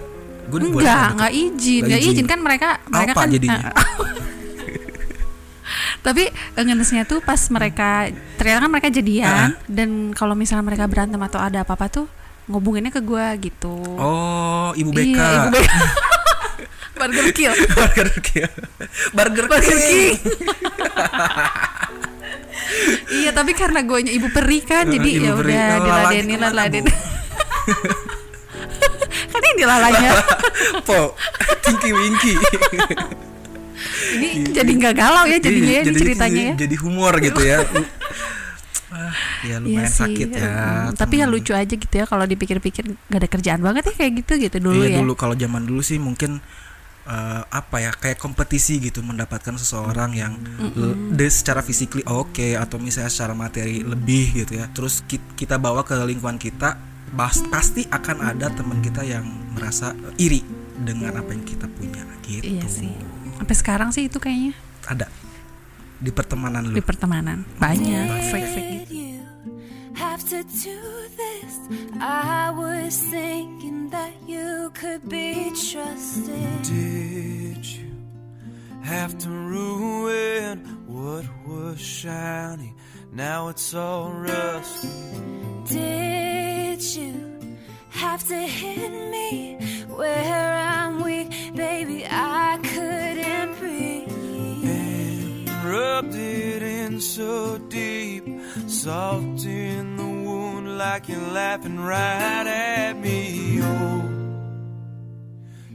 Gue 0.51 0.59
enggak, 0.61 0.83
nggak 0.83 1.09
enggak 1.13 1.33
izin, 1.33 1.81
Nggak 1.81 1.87
enggak 1.87 2.01
izin. 2.03 2.13
izin 2.13 2.27
kan 2.27 2.39
mereka 2.41 2.69
mereka 2.85 3.13
kan 3.15 3.29
jadinya? 3.31 3.71
Tapi 6.03 6.27
eh, 6.29 6.65
ngenesnya 6.67 7.07
tuh 7.07 7.23
pas 7.23 7.39
mereka 7.49 8.11
ternyata 8.35 8.67
kan 8.67 8.71
mereka 8.71 8.89
jadian 8.91 9.55
dan 9.71 10.11
kalau 10.11 10.35
misalnya 10.35 10.67
mereka 10.67 10.91
berantem 10.91 11.23
atau 11.23 11.39
ada 11.39 11.63
apa-apa 11.63 11.87
tuh 11.89 12.07
ngubunginnya 12.51 12.91
ke 12.91 12.99
gua 12.99 13.31
gitu. 13.39 13.71
Oh, 13.95 14.75
ibu 14.75 14.91
BK. 14.91 15.15
Iya, 15.15 15.31
ibu 15.39 15.49
BK. 15.55 15.71
Burger 17.11 17.29
kill. 17.33 17.53
Burger 17.75 18.09
King. 18.21 18.51
Burger, 19.11 19.45
Burger 19.51 19.79
King. 19.79 20.15
iya, 23.13 23.31
tapi 23.31 23.53
karena 23.53 23.83
gue 23.83 23.99
ibu 24.09 24.29
peri 24.31 24.59
kan, 24.63 24.87
jadi 24.87 25.09
ya 25.19 25.33
udah 25.35 25.65
Oh, 25.79 25.83
diladenin 25.83 26.39
lalanya 26.39 26.39
lah, 26.39 26.39
ke 26.39 26.39
mana, 26.39 26.55
laden. 26.55 26.83
kan 29.33 29.41
ini 29.41 29.53
dilalanya. 29.59 30.11
Po, 30.83 31.15
Tinky 31.63 31.91
Winky. 31.91 32.35
ini 34.13 34.29
jadi 34.53 34.71
nggak 34.71 34.95
galau 34.95 35.25
ya 35.27 35.39
jadinya 35.39 35.73
ya 35.73 35.83
ini 35.83 35.97
ceritanya 35.97 36.43
ya. 36.43 36.55
Jadi 36.57 36.75
humor 36.79 37.13
gitu 37.19 37.43
ya. 37.43 37.65
Ah, 38.93 39.09
ya 39.41 39.57
lumayan 39.57 39.73
Iya 39.73 39.89
sih, 39.89 40.05
sakit 40.05 40.29
ya. 40.37 40.53
mm, 40.93 41.01
tapi 41.01 41.15
ya 41.17 41.25
lucu 41.25 41.57
aja 41.57 41.65
gitu 41.65 41.95
ya 41.97 42.05
kalau 42.05 42.29
dipikir-pikir 42.29 42.93
gak 43.09 43.25
ada 43.25 43.25
kerjaan 43.25 43.65
banget 43.65 43.89
ya 43.89 43.95
kayak 43.97 44.13
gitu 44.21 44.37
gitu 44.37 44.61
dulu 44.61 44.85
iya 44.85 44.93
ya. 44.93 44.99
dulu 45.01 45.17
kalau 45.17 45.33
zaman 45.33 45.65
dulu 45.65 45.81
sih 45.81 45.97
mungkin 45.97 46.45
eh, 47.03 47.43
apa 47.43 47.77
ya 47.79 47.91
kayak 47.91 48.17
kompetisi 48.17 48.79
gitu 48.79 49.03
mendapatkan 49.03 49.55
seseorang 49.55 50.13
yang 50.13 50.33
l- 50.75 51.13
dia 51.13 51.27
secara 51.27 51.61
physically 51.61 52.03
oke 52.05 52.55
atau 52.55 52.79
misalnya 52.79 53.11
secara 53.11 53.35
materi 53.35 53.83
lebih 53.83 54.45
gitu 54.45 54.59
ya. 54.59 54.71
Terus 54.71 55.03
ki- 55.03 55.35
kita 55.35 55.57
bawa 55.57 55.83
ke 55.83 55.99
lingkungan 55.99 56.37
kita 56.37 56.79
bas- 57.11 57.45
pasti 57.47 57.85
akan 57.87 58.33
ada 58.33 58.49
teman 58.49 58.79
kita 58.79 59.03
yang 59.03 59.27
merasa 59.53 59.93
iri 60.17 60.41
dengan 60.79 61.19
apa 61.19 61.31
yang 61.31 61.43
kita 61.43 61.67
punya 61.69 62.03
gitu. 62.23 62.47
Iya 62.49 62.67
sih. 62.67 62.95
Sampai 63.37 63.57
sekarang 63.59 63.89
sih 63.91 64.07
itu 64.07 64.23
kayaknya. 64.23 64.55
Ada. 64.87 65.07
Di 65.99 66.11
pertemanan 66.11 66.71
lu. 66.71 66.75
Di 66.75 66.83
pertemanan. 66.83 67.43
Banyak. 67.59 68.31
Fake 68.31 68.49
fake 68.49 68.71
gitu. 68.89 69.12
Have 69.95 70.29
to 70.31 70.43
do 70.43 70.81
this? 71.17 71.59
I 72.01 72.51
was 72.57 72.97
thinking 72.99 73.91
that 73.91 74.13
you 74.27 74.71
could 74.75 75.09
be 75.09 75.53
trusted. 75.71 76.63
Did 76.63 77.65
you 77.65 77.93
have 78.83 79.17
to 79.19 79.29
ruin 79.29 80.59
what 80.87 81.25
was 81.47 81.81
shiny? 81.81 82.75
Now 83.13 83.49
it's 83.49 83.75
all 83.75 84.11
rusty. 84.11 84.89
Did 85.67 86.83
you 86.97 87.57
have 87.91 88.27
to 88.29 88.37
hit 88.37 88.91
me 89.11 89.59
where 89.89 90.55
I'm 90.55 91.03
weak, 91.03 91.31
baby? 91.55 92.07
I 92.09 92.59
couldn't 92.63 93.59
breathe. 93.59 94.65
And 94.65 95.65
rubbed 95.65 96.15
it 96.15 96.63
in 96.63 97.01
so 97.01 97.59
deep, 97.69 98.25
salt 98.67 99.23
in 99.25 99.31
the 99.31 99.31
wound 99.31 99.32
like 100.83 101.09
you're 101.09 101.31
laughing 101.31 101.79
right 101.79 102.47
at 102.47 102.95
me. 102.99 103.61
Oh, 103.63 104.05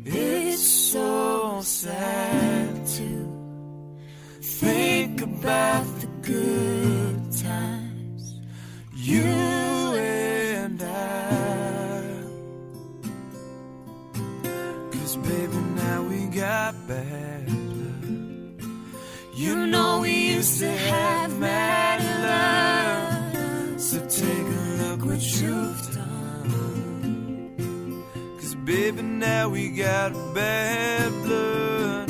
it's 0.03 0.67
so 0.91 1.61
sad 1.61 2.85
to 2.97 3.09
think 4.41 5.21
about 5.21 5.96
baby, 28.91 29.01
now 29.01 29.49
we 29.49 29.69
got 29.69 30.13
bad 30.33 31.11
blood. 31.23 32.09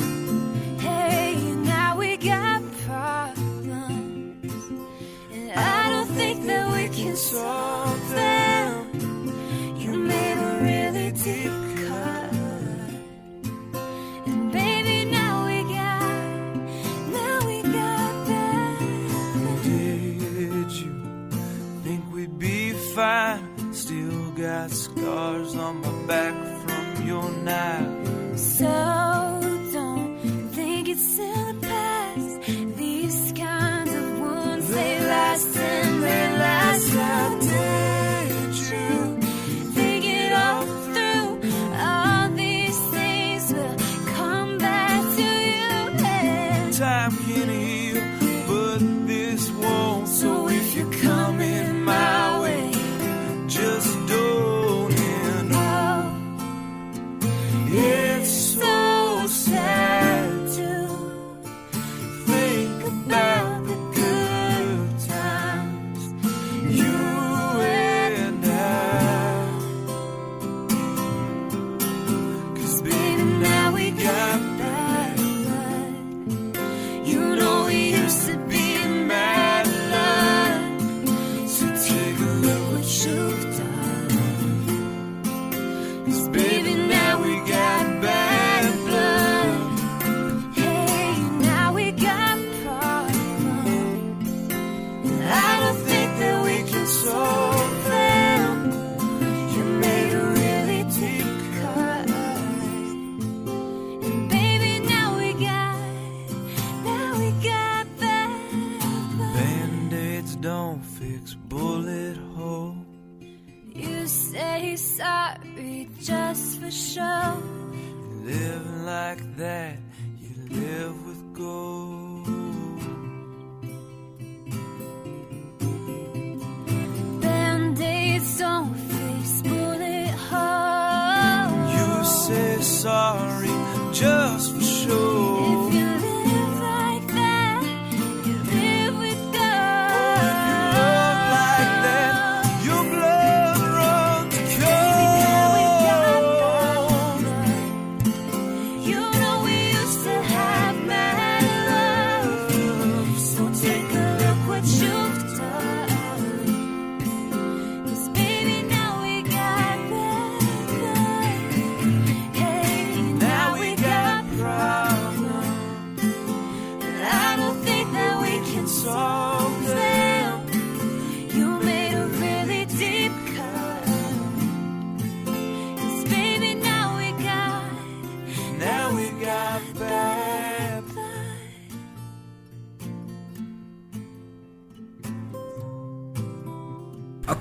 Hey, 0.80 1.34
now 1.64 1.98
we 1.98 2.16
got 2.16 2.62
problems. 2.86 4.52
And 5.32 5.50
I 5.52 5.90
don't 5.90 6.06
think 6.06 6.46
that 6.46 6.72
we 6.72 6.88
can 6.96 7.16
solve 7.16 8.10
them. 8.10 9.74
You 9.76 9.98
made 9.98 10.38
a 10.38 10.58
really 10.62 11.10
deep 11.12 11.67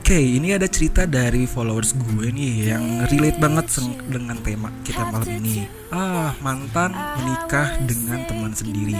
Oke, 0.07 0.23
ini 0.23 0.55
ada 0.55 0.71
cerita 0.71 1.03
dari 1.03 1.43
followers 1.43 1.91
gue 1.91 2.31
nih 2.31 2.71
yang 2.71 3.03
relate 3.11 3.43
banget 3.43 3.75
dengan 4.07 4.39
tema 4.39 4.71
kita 4.87 5.03
malam 5.11 5.27
ini. 5.27 5.67
Ah, 5.91 6.31
mantan 6.39 6.95
menikah 6.95 7.75
dengan 7.83 8.23
teman 8.23 8.55
sendiri. 8.55 8.95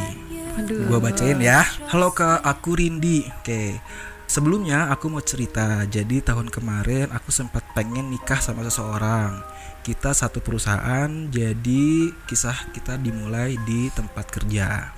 Aduh. 0.59 0.91
Gue 0.91 0.99
bacain 0.99 1.39
ya. 1.39 1.63
Halo 1.95 2.11
ke 2.11 2.27
aku 2.43 2.75
Rindi. 2.75 3.23
Oke. 3.23 3.79
Sebelumnya 4.27 4.91
aku 4.91 5.07
mau 5.07 5.23
cerita. 5.23 5.87
Jadi 5.87 6.19
tahun 6.19 6.51
kemarin 6.51 7.07
aku 7.15 7.31
sempat 7.31 7.63
pengen 7.71 8.11
nikah 8.11 8.43
sama 8.43 8.67
seseorang. 8.67 9.39
Kita 9.87 10.11
satu 10.11 10.43
perusahaan, 10.43 11.07
jadi 11.31 12.11
kisah 12.27 12.75
kita 12.75 12.99
dimulai 12.99 13.55
di 13.63 13.87
tempat 13.95 14.27
kerja. 14.27 14.91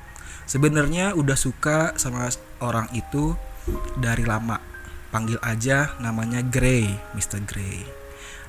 Sebenarnya 0.49 1.13
udah 1.13 1.37
suka 1.37 1.93
sama 2.01 2.33
orang 2.65 2.89
itu 2.97 3.37
dari 4.01 4.25
lama 4.25 4.78
panggil 5.09 5.37
aja 5.41 5.97
namanya 6.01 6.41
Gray, 6.41 6.89
Mr. 7.17 7.41
Gray. 7.45 7.85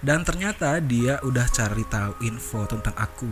Dan 0.00 0.24
ternyata 0.24 0.80
dia 0.80 1.20
udah 1.20 1.44
cari 1.52 1.84
tahu 1.84 2.24
info 2.24 2.64
tentang 2.64 2.96
aku. 2.96 3.28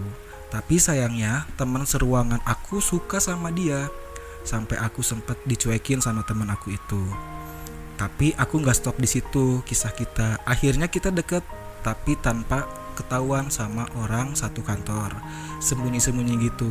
Tapi 0.49 0.77
sayangnya 0.81 1.49
teman 1.57 1.85
seruangan 1.85 2.41
aku 2.45 2.81
suka 2.81 3.21
sama 3.21 3.49
dia. 3.53 3.89
Sampai 4.45 4.81
aku 4.81 5.01
sempet 5.05 5.37
dicuekin 5.45 6.01
sama 6.01 6.25
teman 6.25 6.49
aku 6.49 6.77
itu. 6.77 7.05
Tapi 7.97 8.37
aku 8.37 8.61
nggak 8.61 8.77
stop 8.77 8.97
di 9.01 9.09
situ 9.09 9.65
kisah 9.65 9.93
kita. 9.93 10.41
Akhirnya 10.45 10.89
kita 10.89 11.09
deket, 11.09 11.45
tapi 11.81 12.17
tanpa 12.21 12.69
ketahuan 12.97 13.49
sama 13.49 13.89
orang 13.97 14.37
satu 14.37 14.61
kantor. 14.61 15.17
Sembunyi-sembunyi 15.61 16.53
gitu. 16.53 16.71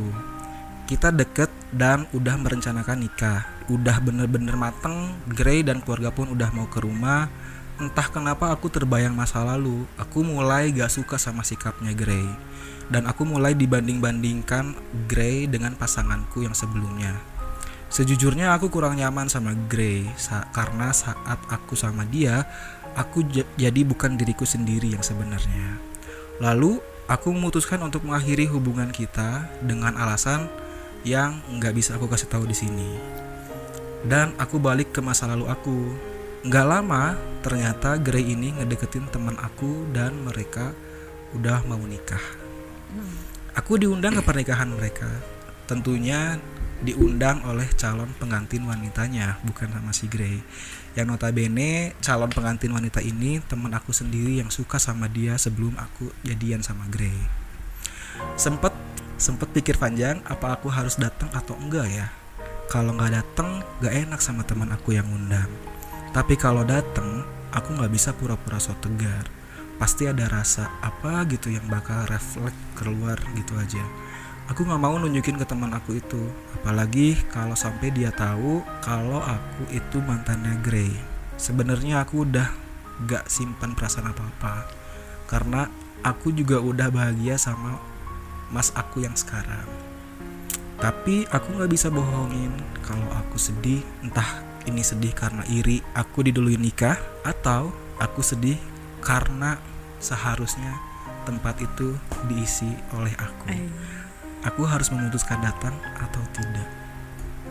Kita 0.85 1.09
deket 1.09 1.49
dan 1.75 2.07
udah 2.15 2.36
merencanakan 2.39 3.03
nikah. 3.03 3.43
Udah 3.67 4.00
bener-bener 4.00 4.55
mateng. 4.55 5.15
Gray 5.27 5.63
dan 5.63 5.83
keluarga 5.83 6.13
pun 6.13 6.31
udah 6.31 6.50
mau 6.55 6.67
ke 6.71 6.79
rumah. 6.79 7.27
Entah 7.77 8.07
kenapa 8.09 8.50
aku 8.50 8.71
terbayang 8.71 9.13
masa 9.13 9.43
lalu. 9.43 9.83
Aku 10.00 10.24
mulai 10.24 10.71
gak 10.71 10.89
suka 10.91 11.19
sama 11.19 11.43
sikapnya 11.43 11.91
Gray. 11.91 12.25
Dan 12.88 13.03
aku 13.03 13.27
mulai 13.27 13.51
dibanding-bandingkan 13.51 14.77
Gray 15.12 15.45
dengan 15.51 15.75
pasanganku 15.75 16.47
yang 16.47 16.55
sebelumnya. 16.55 17.19
Sejujurnya 17.88 18.55
aku 18.55 18.67
kurang 18.71 19.00
nyaman 19.00 19.31
sama 19.31 19.55
Gray 19.67 20.07
sa- 20.19 20.47
karena 20.51 20.91
saat 20.91 21.39
aku 21.47 21.75
sama 21.75 22.03
dia, 22.07 22.47
aku 22.95 23.24
jadi 23.55 23.81
bukan 23.83 24.15
diriku 24.15 24.43
sendiri 24.43 24.91
yang 24.91 25.03
sebenarnya. 25.03 25.79
Lalu 26.39 26.79
aku 27.07 27.31
memutuskan 27.31 27.79
untuk 27.83 28.03
mengakhiri 28.03 28.47
hubungan 28.51 28.91
kita 28.91 29.47
dengan 29.63 29.95
alasan 29.95 30.51
yang 31.07 31.39
nggak 31.47 31.71
bisa 31.71 31.95
aku 31.95 32.11
kasih 32.11 32.27
tahu 32.27 32.43
di 32.43 32.55
sini. 32.55 32.91
Dan 34.03 34.35
aku 34.35 34.59
balik 34.59 34.91
ke 34.91 34.99
masa 34.99 35.31
lalu 35.31 35.47
aku. 35.47 35.79
Nggak 36.43 36.65
lama, 36.67 37.15
ternyata 37.39 37.95
Gray 37.97 38.35
ini 38.35 38.51
ngedeketin 38.59 39.07
teman 39.07 39.39
aku 39.39 39.87
dan 39.95 40.13
mereka 40.27 40.75
udah 41.31 41.63
mau 41.63 41.79
nikah. 41.81 42.21
Aku 43.57 43.79
diundang 43.79 44.19
ke 44.19 44.21
pernikahan 44.21 44.69
mereka. 44.69 45.09
Tentunya 45.65 46.37
diundang 46.77 47.41
oleh 47.41 47.65
calon 47.73 48.13
pengantin 48.21 48.63
wanitanya, 48.69 49.41
bukan 49.41 49.73
sama 49.73 49.91
si 49.91 50.05
Gray. 50.05 50.39
Yang 50.93 51.07
notabene 51.09 51.97
calon 51.99 52.29
pengantin 52.29 52.71
wanita 52.71 53.01
ini 53.01 53.41
teman 53.43 53.73
aku 53.73 53.89
sendiri 53.91 54.39
yang 54.39 54.53
suka 54.53 54.77
sama 54.77 55.09
dia 55.09 55.35
sebelum 55.41 55.73
aku 55.75 56.13
jadian 56.21 56.61
sama 56.61 56.85
Gray. 56.87 57.17
Sempet 58.37 58.73
sempet 59.17 59.50
pikir 59.50 59.81
panjang 59.81 60.21
apa 60.29 60.53
aku 60.53 60.69
harus 60.69 60.97
datang 60.97 61.29
atau 61.33 61.57
enggak 61.57 61.89
ya. 61.89 62.07
Kalau 62.69 62.93
nggak 62.93 63.13
datang, 63.13 63.63
gak 63.81 63.95
enak 63.95 64.19
sama 64.21 64.43
teman 64.45 64.69
aku 64.69 64.93
yang 64.93 65.07
undang. 65.09 65.47
Tapi 66.13 66.38
kalau 66.38 66.62
datang, 66.67 67.25
aku 67.50 67.74
nggak 67.74 67.91
bisa 67.91 68.13
pura-pura 68.13 68.62
so 68.62 68.75
tegar. 68.77 69.25
Pasti 69.77 70.09
ada 70.09 70.25
rasa 70.27 70.69
apa 70.81 71.24
gitu 71.29 71.53
yang 71.53 71.65
bakal 71.69 72.05
refleks 72.09 72.57
keluar 72.75 73.17
gitu 73.38 73.53
aja. 73.55 73.81
Aku 74.47 74.63
nggak 74.63 74.79
mau 74.79 74.95
nunjukin 74.95 75.36
ke 75.36 75.45
teman 75.45 75.75
aku 75.75 76.00
itu, 76.00 76.24
apalagi 76.55 77.19
kalau 77.29 77.53
sampai 77.53 77.91
dia 77.91 78.15
tahu 78.15 78.63
kalau 78.79 79.19
aku 79.19 79.67
itu 79.75 80.00
mantannya 80.00 80.55
Grey. 80.63 80.91
Sebenarnya 81.36 82.01
aku 82.01 82.24
udah 82.25 82.50
gak 83.05 83.29
simpan 83.29 83.77
perasaan 83.77 84.09
apa-apa, 84.09 84.65
karena 85.29 85.69
aku 86.01 86.33
juga 86.33 86.57
udah 86.63 86.89
bahagia 86.89 87.38
sama 87.38 87.77
mas 88.53 88.71
aku 88.75 89.03
yang 89.03 89.15
sekarang. 89.15 89.65
Tapi 90.77 91.25
aku 91.33 91.57
nggak 91.57 91.71
bisa 91.73 91.89
bohongin 91.89 92.53
kalau 92.85 93.09
aku 93.17 93.41
sedih, 93.41 93.81
entah 94.05 94.45
ini 94.69 94.85
sedih 94.85 95.09
karena 95.15 95.41
iri 95.49 95.81
aku 95.97 96.21
diduluin 96.21 96.61
nikah 96.61 96.99
atau 97.25 97.73
aku 97.97 98.21
sedih 98.21 98.59
karena 99.01 99.57
seharusnya 99.97 100.77
tempat 101.25 101.57
itu 101.60 101.97
diisi 102.29 102.69
oleh 102.93 103.12
aku. 103.17 103.51
Aku 104.45 104.63
harus 104.69 104.93
memutuskan 104.93 105.41
datang 105.41 105.73
atau 105.97 106.21
tidak. 106.31 106.69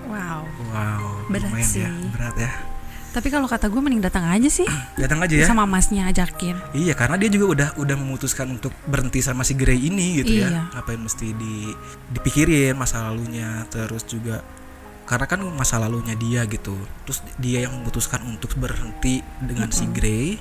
Wow. 0.06 0.46
Wow, 0.70 1.26
Berat 1.26 1.50
lumayan 1.50 1.66
ya, 1.66 1.90
sih. 1.90 2.08
berat 2.14 2.36
ya. 2.38 2.52
Tapi 3.16 3.32
kalau 3.32 3.48
kata 3.48 3.72
gue 3.72 3.80
mending 3.80 4.04
datang 4.04 4.28
aja 4.28 4.44
sih 4.44 4.68
Datang 5.00 5.24
aja 5.24 5.32
ya. 5.32 5.48
sama 5.48 5.64
masnya 5.64 6.04
ajakin. 6.12 6.52
Iya, 6.76 6.92
karena 6.92 7.16
dia 7.16 7.32
juga 7.32 7.46
udah 7.48 7.68
udah 7.80 7.96
memutuskan 7.96 8.52
untuk 8.52 8.76
berhenti 8.84 9.24
sama 9.24 9.40
si 9.40 9.56
Grey 9.56 9.88
ini 9.88 10.20
gitu 10.20 10.36
Iya. 10.36 10.52
ya. 10.52 10.62
Ngapain 10.76 11.00
mesti 11.00 11.32
di 11.32 11.72
dipikirin 12.12 12.76
masa 12.76 13.08
lalunya, 13.08 13.64
terus 13.72 14.04
juga 14.04 14.44
karena 15.08 15.24
kan 15.24 15.40
masa 15.56 15.80
lalunya 15.80 16.12
dia 16.12 16.44
gitu. 16.44 16.76
Terus 17.08 17.24
dia 17.40 17.64
yang 17.64 17.80
memutuskan 17.80 18.20
untuk 18.28 18.52
berhenti 18.60 19.24
dengan 19.40 19.72
si 19.72 19.88
Grey. 19.88 20.36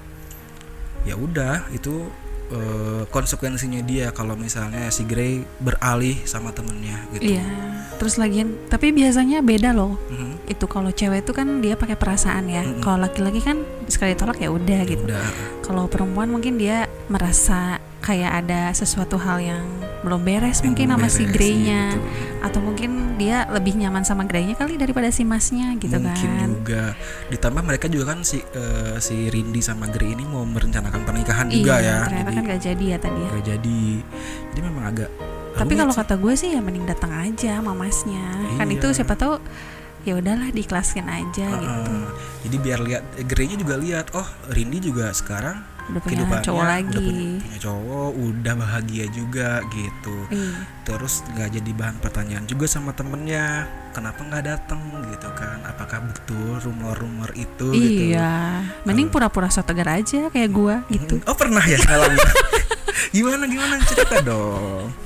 Ya 1.07 1.15
udah, 1.15 1.69
itu 1.71 2.11
eh, 2.51 3.03
konsekuensinya 3.09 3.81
dia 3.81 4.13
kalau 4.13 4.37
misalnya 4.37 4.89
si 4.93 5.07
Grey 5.07 5.41
beralih 5.61 6.19
sama 6.27 6.53
temennya 6.53 6.97
gitu. 7.15 7.37
Iya. 7.37 7.45
Terus 7.95 8.19
lagian, 8.19 8.59
tapi 8.67 8.91
biasanya 8.91 9.39
beda 9.39 9.71
loh. 9.71 9.95
Mhm. 10.11 10.51
Itu 10.51 10.67
kalau 10.67 10.91
cewek 10.91 11.23
itu 11.23 11.31
kan 11.31 11.63
dia 11.63 11.79
pakai 11.79 11.95
perasaan 11.95 12.51
ya. 12.51 12.61
Mm-mm. 12.61 12.83
Kalau 12.83 13.01
laki-laki 13.07 13.39
kan 13.39 13.63
sekali 13.87 14.13
tolak 14.19 14.37
ya 14.37 14.51
udah 14.51 14.81
gitu. 14.83 15.03
Kalau 15.63 15.87
perempuan 15.87 16.29
mungkin 16.29 16.59
dia 16.59 16.91
merasa 17.07 17.79
kayak 18.05 18.45
ada 18.45 18.69
sesuatu 18.69 19.17
hal 19.17 19.41
yang 19.41 19.65
belum 19.99 20.21
beres 20.21 20.61
Yang 20.61 20.65
mungkin 20.69 20.85
belum 20.87 21.01
sama 21.01 21.07
si 21.09 21.23
beres, 21.25 21.33
Grey-nya. 21.33 21.81
iya, 21.89 21.97
betul. 21.97 22.43
Atau 22.45 22.59
mungkin 22.61 22.91
dia 23.17 23.37
lebih 23.49 23.73
nyaman 23.73 24.05
sama 24.05 24.21
Grey-nya 24.23 24.53
kali 24.53 24.77
daripada 24.77 25.09
si 25.09 25.25
masnya 25.25 25.73
gitu 25.75 25.97
mungkin 25.97 26.29
kan. 26.29 26.47
juga 26.47 26.83
ditambah 27.27 27.63
mereka 27.65 27.89
juga 27.89 28.13
kan 28.13 28.21
si 28.21 28.37
eh, 28.37 28.95
si 28.99 29.25
Rindy 29.25 29.59
sama 29.59 29.89
Grey 29.89 30.13
ini 30.13 30.21
mau 30.23 30.45
merencanakan 30.45 31.01
pernikahan 31.01 31.49
juga 31.49 31.81
iya, 31.81 31.81
ya 31.81 31.97
ternyata 32.05 32.21
jadi 32.21 32.37
kan 32.37 32.43
gak 32.45 32.61
jadi 32.61 32.85
ya 32.85 32.97
tadi 32.99 33.17
ya. 33.17 33.29
nggak 33.31 33.45
jadi 33.49 33.81
jadi 34.53 34.59
memang 34.61 34.83
agak 34.85 35.09
Tapi 35.55 35.73
kalau 35.73 35.89
sih. 35.89 35.99
kata 35.99 36.13
gue 36.15 36.33
sih 36.35 36.49
ya 36.51 36.59
mending 36.59 36.85
datang 36.85 37.11
aja 37.11 37.51
sama 37.57 37.73
masnya. 37.73 38.25
Kan 38.55 38.67
Iya. 38.67 38.75
itu 38.75 38.87
siapa 38.93 39.15
tahu 39.15 39.39
ya 40.03 40.13
udahlah 40.13 40.51
diklasin 40.51 41.07
aja 41.07 41.47
Heeh. 41.49 41.63
gitu. 41.63 41.93
jadi 42.45 42.55
biar 42.61 42.79
lihat 42.79 43.03
Grey-nya 43.25 43.57
juga 43.57 43.75
lihat 43.75 44.13
oh 44.13 44.27
Rindy 44.47 44.77
juga 44.79 45.09
sekarang 45.09 45.65
Udah 45.91 46.01
punya 46.01 46.25
cowok 46.41 46.63
udah 46.65 46.73
lagi. 46.73 46.97
punya, 46.97 47.41
punya 47.45 47.59
cowok 47.61 48.09
udah 48.17 48.53
bahagia 48.57 49.05
juga 49.13 49.49
gitu. 49.73 50.17
Iya. 50.33 50.57
terus 50.85 51.25
nggak 51.33 51.49
jadi 51.57 51.71
bahan 51.73 51.97
pertanyaan 51.97 52.45
juga 52.45 52.69
sama 52.69 52.93
temennya 52.93 53.65
kenapa 53.89 54.21
nggak 54.21 54.43
datang 54.45 54.81
gitu 55.09 55.29
kan. 55.33 55.61
Apakah 55.65 56.05
betul 56.05 56.61
rumor-rumor 56.61 57.29
itu 57.37 57.73
gitu? 57.73 58.13
Iya, 58.13 58.61
mending 58.85 59.09
pura-pura 59.09 59.49
so 59.49 59.65
tegar 59.65 59.89
aja 59.89 60.29
kayak 60.29 60.49
gua 60.53 60.85
gitu. 60.93 61.21
oh 61.25 61.35
pernah 61.37 61.61
ya? 61.65 61.77
Ngalamin 61.77 62.21
gimana 63.15 63.43
gimana? 63.49 63.73
Cerita 63.85 64.21
dong 64.21 65.04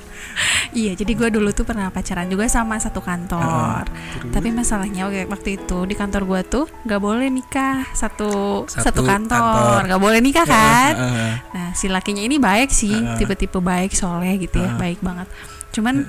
Iya, 0.69 0.93
jadi 0.93 1.11
gua 1.13 1.29
dulu 1.29 1.49
tuh 1.49 1.63
pernah 1.63 1.89
pacaran 1.89 2.25
juga 2.25 2.45
sama 2.45 2.77
satu 2.77 2.99
kantor. 2.99 3.89
terus? 3.89 4.29
Tapi 4.29 4.47
masalahnya 4.49 5.05
waktu- 5.25 5.57
itu 5.57 5.77
di 5.83 5.93
kantor 5.93 6.21
gua 6.23 6.41
tuh 6.41 6.69
nggak 6.83 6.97
boleh 6.97 7.27
nikah 7.27 7.89
satu 7.91 8.63
Satu 8.65 8.85
satu, 8.85 9.01
kantor. 9.01 9.85
nggak 9.85 9.97
boleh 9.99 10.19
nikah 10.19 10.45
kan. 10.45 10.93
Heeh. 10.93 11.33
Nah, 11.49 11.69
si 11.73 11.87
lakinya 11.87 12.21
ini 12.21 12.37
baik 12.37 12.69
sih, 12.69 12.93
tipe-tipe 13.17 13.57
baik 13.57 13.91
soleh 13.91 14.37
gitu 14.37 14.57
ya, 14.57 14.75
baik 14.75 14.99
banget. 14.99 15.25
Cuman 15.69 16.05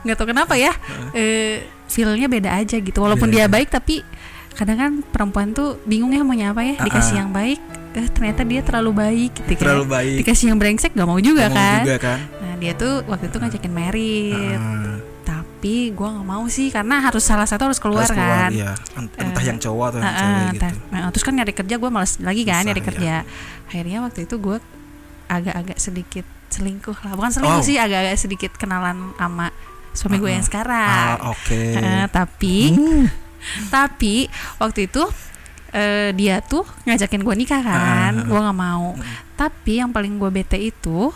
nggak 0.00 0.16
tahu 0.16 0.28
kenapa 0.28 0.54
ya, 0.54 0.72
eh 1.12 1.62
feelnya 1.86 2.26
beda 2.26 2.50
aja 2.56 2.76
gitu. 2.76 2.98
Walaupun 2.98 3.28
Beda. 3.28 3.36
dia 3.36 3.46
baik 3.46 3.68
tapi 3.68 4.02
kadang 4.50 4.76
kan 4.76 4.92
perempuan 5.04 5.50
tuh 5.50 5.78
bingung 5.82 6.10
ya 6.10 6.20
maunya 6.20 6.50
apa 6.50 6.60
ya, 6.60 6.74
dikasih 6.80 7.16
yang 7.16 7.30
baik, 7.30 7.62
eh 7.90 8.06
ternyata 8.08 8.42
dia 8.42 8.60
terlalu 8.60 8.90
baik 8.92 9.30
gitu 9.36 9.50
kan. 9.50 9.60
terlalu 9.62 9.84
baik 9.88 10.16
Dikasih 10.20 10.46
yang 10.46 10.58
brengsek 10.58 10.90
gak 10.92 11.06
mau 11.06 11.16
juga 11.16 11.46
Ngomong 11.46 11.56
kan. 11.56 11.80
juga 11.80 11.96
kan 11.96 12.18
dia 12.60 12.72
tuh 12.74 13.02
waktu 13.04 13.26
itu 13.26 13.36
ngajakin 13.36 13.72
merit, 13.72 14.36
Heeh. 14.60 14.96
tapi 15.22 15.74
gua 15.90 16.12
nggak 16.12 16.26
mau 16.26 16.44
sih 16.46 16.68
karena 16.68 17.00
harus 17.00 17.20
salah 17.20 17.44
satu 17.44 17.66
harus 17.66 17.76
keluar 17.76 18.04
Harus 18.04 18.12
kan. 18.12 18.50
iya. 18.50 18.72
Ent- 18.94 19.12
entah 19.14 19.40
Eh, 19.40 19.46
yang 19.46 19.58
cowok 19.58 19.84
atau 19.88 19.98
yang 19.98 20.14
cewek 20.14 20.44
gitu 20.50 20.62
tah- 20.62 20.78
nah, 20.90 21.08
terus 21.08 21.22
kan 21.22 21.34
nyari 21.34 21.52
kerja 21.52 21.74
gue 21.76 21.90
males 21.90 22.12
lagi 22.18 22.42
kan 22.42 22.54
Susah, 22.56 22.66
nyari 22.66 22.80
ya. 22.80 22.86
kerja. 22.86 23.14
Akhirnya 23.66 23.98
waktu 24.00 24.20
itu 24.24 24.34
gue 24.36 24.56
agak-agak 25.26 25.78
sedikit 25.78 26.26
selingkuh 26.48 26.96
lah, 27.00 27.12
bukan 27.12 27.30
selingkuh 27.30 27.58
Oh. 27.58 27.64
sih, 27.64 27.76
agak-agak 27.76 28.16
sedikit 28.16 28.52
kenalan 28.54 29.14
sama 29.14 29.54
suami 29.90 30.18
gue 30.18 30.30
yang 30.30 30.40
Ah, 30.40 30.48
sekarang. 30.48 31.14
oke 31.28 31.60
Heeh, 31.72 32.04
tapi 32.08 32.56
Hmm. 32.70 33.06
tapi 33.70 34.26
waktu 34.56 34.86
itu 34.86 35.02
eh, 35.70 36.10
dia 36.12 36.42
tuh 36.42 36.66
ngajakin 36.82 37.22
gue 37.22 37.34
nikah 37.36 37.62
kan, 37.62 38.10
ah. 38.12 38.26
gue 38.26 38.34
nggak 38.36 38.58
mau. 38.58 38.98
Tapi 39.32 39.78
yang 39.78 39.88
paling 39.88 40.18
gue 40.18 40.26
bete 40.28 40.58
itu 40.58 41.14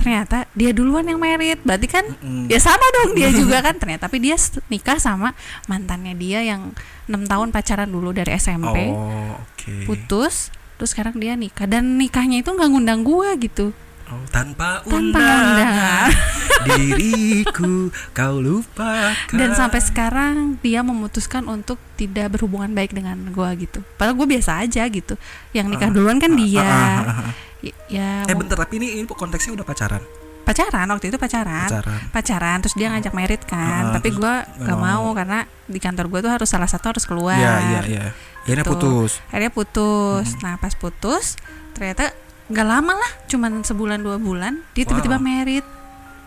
ternyata 0.00 0.50
dia 0.56 0.74
duluan 0.74 1.06
yang 1.06 1.20
merit, 1.20 1.62
berarti 1.62 1.86
kan 1.86 2.04
Mm. 2.20 2.50
ya 2.50 2.58
sama 2.58 2.82
dong 3.00 3.14
dia 3.14 3.30
juga 3.30 3.62
kan 3.66 3.78
ternyata. 3.78 4.10
Tapi 4.10 4.18
dia 4.18 4.34
nikah 4.66 4.98
sama 4.98 5.32
mantannya 5.70 6.14
dia 6.18 6.42
yang 6.42 6.74
enam 7.06 7.22
tahun 7.26 7.54
pacaran 7.54 7.86
dulu 7.86 8.10
dari 8.10 8.34
SMP, 8.34 8.90
oh 8.90 9.38
oke 9.38 9.86
putus, 9.86 10.50
terus 10.78 10.90
sekarang 10.90 11.18
dia 11.18 11.38
nikah 11.38 11.70
dan 11.70 11.98
nikahnya 11.98 12.42
itu 12.42 12.50
nggak 12.50 12.68
ngundang 12.70 13.02
gue 13.06 13.28
gitu. 13.46 13.66
Oh, 14.10 14.18
tanpa 14.28 14.82
Tanpa 14.82 14.90
undangan 14.90 16.10
diriku 16.66 17.88
kau 18.10 18.36
lupakan. 18.36 19.14
dan 19.30 19.50
sampai 19.52 19.78
sekarang 19.78 20.34
dia 20.58 20.82
memutuskan 20.82 21.46
untuk 21.46 21.78
tidak 21.94 22.26
berhubungan 22.30 22.70
baik 22.70 22.90
dengan 22.90 23.30
gua 23.30 23.54
gitu 23.54 23.80
padahal 23.94 24.16
gue 24.16 24.28
biasa 24.28 24.60
aja 24.60 24.82
gitu 24.84 25.14
yang 25.52 25.66
nikah 25.66 25.88
duluan 25.88 26.18
kan 26.18 26.32
dia 26.32 26.58
ah, 26.58 26.98
ah, 27.00 27.10
ah. 27.22 27.32
Y- 27.60 27.76
ya 27.88 28.24
Eh 28.24 28.34
bentar 28.34 28.56
tapi 28.56 28.76
ini, 28.76 28.98
ini 28.98 29.06
konteksnya 29.06 29.52
udah 29.52 29.62
pacaran. 29.62 30.02
pacaran 30.40 30.88
waktu 30.88 31.06
itu 31.06 31.16
pacaran 31.16 31.68
Pacaran. 31.68 31.98
pacaran 32.10 32.56
terus 32.58 32.74
dia 32.74 32.88
ngajak 32.88 33.12
merit 33.12 33.42
kan 33.44 33.82
Ah, 33.86 33.92
tapi 33.94 34.10
nggak 34.10 34.42
gak 34.60 34.74
mau. 34.74 35.06
mau 35.06 35.14
karena 35.14 35.38
di 35.64 35.78
kantor 35.78 36.08
gua 36.08 36.20
tuh 36.20 36.32
harus 36.32 36.48
salah 36.48 36.66
satu 36.66 36.90
harus 36.90 37.04
keluar 37.04 37.36
Iya 37.36 37.54
iya 37.62 37.80
iya. 37.86 38.04
Akhirnya 38.42 38.64
Gitu. 38.64 38.72
putus. 38.74 39.12
akhirnya 39.28 39.52
putus 39.52 40.26
nah 40.40 40.56
pas 40.56 40.74
putus 40.74 41.38
ternyata 41.72 42.10
nggak 42.50 42.66
lama 42.66 42.92
lah 42.92 43.10
cuman 43.24 43.62
sebulan 43.62 43.98
dua 43.98 44.18
bulan 44.18 44.58
dia 44.72 44.82
tiba-tiba 44.82 45.16
Wow. 45.16 45.24
merit 45.24 45.66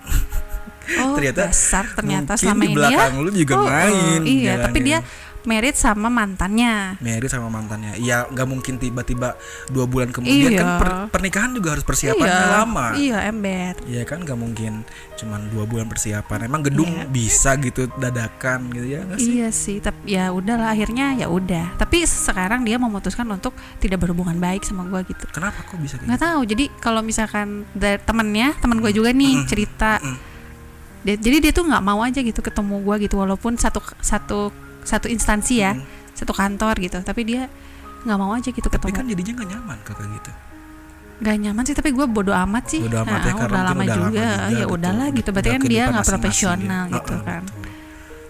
oh 1.04 1.16
Ternyata 1.16 1.40
dasar 1.48 1.86
ternyata 1.92 2.32
selama 2.34 2.60
di 2.60 2.66
ini 2.66 2.74
ya 2.74 2.78
belakang 2.78 3.14
lu 3.18 3.30
juga 3.30 3.54
Oh, 3.54 3.66
main. 3.66 4.20
oh, 4.20 4.24
iya 4.26 4.54
tapi 4.62 4.80
jalanin. 4.80 4.84
dia 4.86 5.00
merit 5.44 5.74
sama 5.74 6.08
mantannya 6.08 6.96
Merit 6.98 7.28
sama 7.28 7.48
mantannya. 7.48 7.96
Iya, 7.96 8.28
nggak 8.28 8.48
mungkin 8.48 8.76
tiba-tiba 8.76 9.36
dua 9.68 9.84
bulan 9.84 10.10
kemudian 10.10 10.50
Iya. 10.50 10.60
kan 10.60 10.70
per- 10.80 11.02
pernikahan 11.12 11.52
juga 11.52 11.76
harus 11.76 11.84
persiapannya 11.84 12.32
iya 12.34 12.48
lama. 12.54 12.86
iya 12.94 13.18
ember 13.26 13.74
Iya 13.84 14.04
kan 14.04 14.22
nggak 14.22 14.36
mungkin 14.36 14.88
cuman 15.14 15.48
dua 15.48 15.64
bulan 15.64 15.86
persiapan. 15.86 16.48
Emang 16.48 16.62
gedung 16.62 16.88
Iya. 16.88 17.06
bisa 17.06 17.56
gitu 17.58 17.92
dadakan 17.94 18.72
gitu 18.72 18.88
ya 18.88 19.00
nggak 19.04 19.20
sih? 19.20 19.32
Iya 19.36 19.50
sih, 19.50 19.78
tapi 19.78 20.00
ya 20.10 20.30
udahlah 20.30 20.70
akhirnya 20.70 21.14
ya 21.14 21.28
udah. 21.28 21.76
Tapi 21.76 22.04
sekarang 22.04 22.64
dia 22.64 22.76
memutuskan 22.76 23.28
untuk 23.28 23.52
tidak 23.78 24.00
berhubungan 24.00 24.36
baik 24.36 24.64
sama 24.64 24.84
gua 24.86 25.04
gitu. 25.04 25.28
Kenapa 25.30 25.62
kok 25.62 25.76
bisa 25.78 26.00
Nggak 26.00 26.20
tahu. 26.20 26.42
Jadi 26.44 26.72
kalau 26.78 27.00
misalkan 27.00 27.68
temennya, 28.00 28.56
teman 28.58 28.80
gue 28.80 28.92
juga 28.92 29.12
nih 29.12 29.34
Mm-mm. 29.38 29.48
cerita. 29.48 30.00
Mm-mm. 30.00 30.32
Dia- 31.04 31.20
jadi 31.20 31.38
dia 31.40 31.52
tuh 31.52 31.68
nggak 31.68 31.84
mau 31.84 32.00
aja 32.00 32.20
gitu 32.20 32.40
ketemu 32.40 32.80
gua 32.80 32.96
gitu, 32.96 33.20
walaupun 33.20 33.56
satu 33.56 33.84
satu 34.00 34.56
satu 34.84 35.08
instansi 35.08 35.56
ya, 35.58 35.74
Mm. 35.74 35.84
satu 36.14 36.32
kantor 36.32 36.76
gitu. 36.80 37.00
Tapi 37.00 37.22
dia 37.24 37.48
nggak 38.04 38.18
mau 38.18 38.32
aja 38.32 38.46
gitu 38.46 38.62
Tapi 38.62 38.92
kan 38.92 39.02
ketemu. 39.02 39.12
jadinya 39.12 39.34
nggak 39.34 39.50
nyaman 39.50 39.78
kakak 39.82 40.08
gitu. 40.14 40.32
Gak 41.14 41.38
nyaman 41.40 41.64
sih, 41.64 41.72
tapi 41.72 41.90
gue 41.90 42.04
bodo 42.04 42.36
amat 42.36 42.64
sih. 42.68 42.82
Bodo 42.84 43.00
amat 43.00 43.16
Nah, 43.16 43.22
ya, 43.22 43.34
karena 43.34 43.48
udah 43.48 43.64
lama 43.64 43.72
udah 43.80 43.86
lama 43.86 43.86
juga. 43.86 44.08
juga 44.12 44.28
ya 44.28 44.50
gitu. 44.60 44.74
udahlah 44.76 45.08
gitu. 45.10 45.30
Berarti 45.32 45.48
Udah 45.48 45.56
kan 45.56 45.64
dia 45.64 45.84
nggak 45.88 46.08
profesional 46.10 46.84
ya. 46.84 46.94
gitu 46.94 47.14
Heeh, 47.14 47.24
kan. 47.24 47.44
betul. 47.44 47.64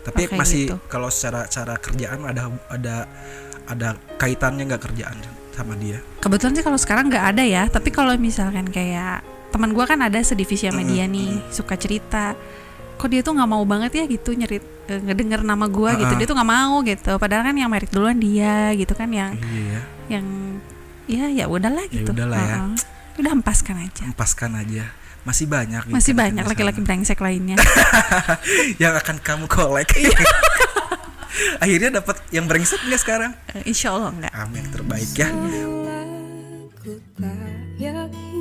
Tapi 0.04 0.22
Kayak 0.22 0.38
masih 0.38 0.62
gitu. 0.68 0.76
kalau 0.86 1.10
secara 1.10 1.42
cara 1.48 1.74
kerjaan 1.76 2.20
ada 2.24 2.42
ada 2.68 2.96
ada 3.66 3.90
kaitannya 4.14 4.64
nggak 4.68 4.84
kerjaan 4.84 5.16
sama 5.50 5.74
dia? 5.76 5.98
Kebetulan 6.20 6.54
sih 6.54 6.62
kalau 6.62 6.78
sekarang 6.78 7.06
nggak 7.08 7.26
ada 7.26 7.44
ya, 7.44 7.64
tapi 7.66 7.90
kalau 7.90 8.14
misalkan 8.16 8.68
kayak 8.68 9.24
teman 9.50 9.72
gua 9.72 9.86
kan 9.86 9.98
ada 9.98 10.20
sedivisi 10.20 10.68
sama 10.68 10.84
dia 10.84 11.08
nih, 11.08 11.40
suka 11.50 11.74
cerita. 11.74 12.36
Kok 12.94 13.08
dia 13.08 13.22
tuh 13.22 13.34
nggak 13.34 13.48
mau 13.48 13.64
banget 13.64 13.92
ya 13.96 14.04
gitu 14.06 14.34
nyerit 14.34 14.62
ngedenger 14.86 15.42
nama 15.42 15.66
gua 15.66 15.96
gitu. 15.96 16.06
Ah-ah. 16.08 16.20
Dia 16.20 16.28
tuh 16.28 16.36
nggak 16.36 16.52
mau 16.52 16.76
gitu. 16.82 17.12
Padahal 17.16 17.44
kan 17.44 17.56
yang 17.56 17.72
merit 17.72 17.90
duluan 17.90 18.18
dia 18.18 18.72
gitu 18.74 18.92
kan 18.92 19.08
yang 19.08 19.36
Iya. 19.40 19.80
yang 20.10 20.26
ya 21.04 21.26
ya 21.30 21.46
udahlah 21.48 21.88
Ya 21.88 22.04
gitu. 22.04 22.12
udahlah 22.12 22.40
ya. 22.40 22.58
Heeh. 22.68 22.76
Udah 23.20 23.32
empaskan 23.32 23.76
aja. 23.80 24.04
Empaskan 24.10 24.52
aja. 24.58 24.84
Masih 25.24 25.48
banyak. 25.48 25.88
gitu 25.88 25.96
Masih 25.96 26.12
kan 26.12 26.20
banyak 26.28 26.44
laki-laki 26.44 26.82
brengsek 26.82 27.20
lainnya. 27.20 27.56
yang 28.84 28.92
akan 28.94 29.18
kamu 29.20 29.46
kolek. 29.48 29.88
Akhirnya 31.64 31.98
dapat 31.98 32.20
yang 32.30 32.46
brengsek 32.46 32.84
nggak 32.84 33.02
sekarang? 33.02 33.32
Eh, 33.56 33.66
Insya 33.66 33.96
Allah 33.96 34.12
enggak. 34.12 34.34
Amin 34.36 34.62
yang 34.62 34.70
terbaik 34.70 35.10
ya. 35.16 35.30
Ku 36.78 36.92
tak 37.16 37.40
yakin 37.80 38.33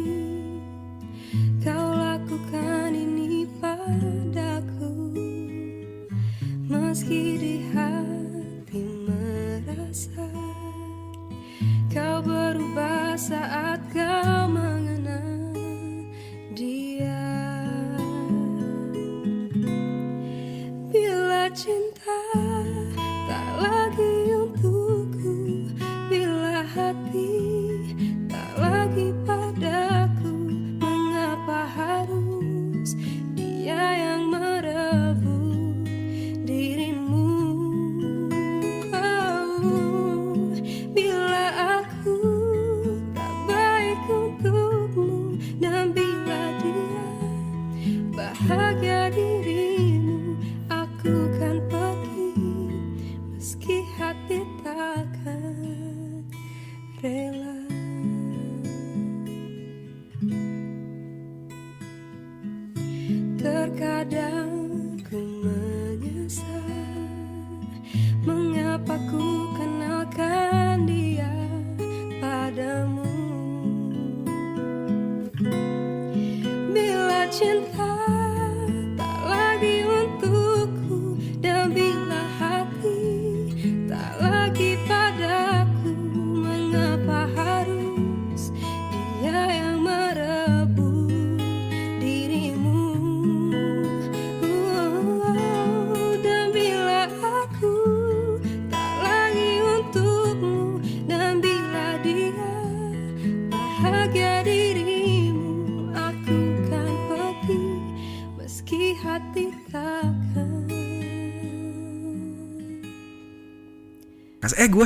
Meski 6.92 7.40
di 7.40 7.56
hati 7.72 8.84
merasa 8.84 10.28
Kau 11.88 12.20
berubah 12.20 13.16
saat 13.16 13.80
kau 13.96 14.44
mengenal 14.52 15.56
dia. 16.52 17.24
Bila 20.92 21.48
cinta 21.56 21.91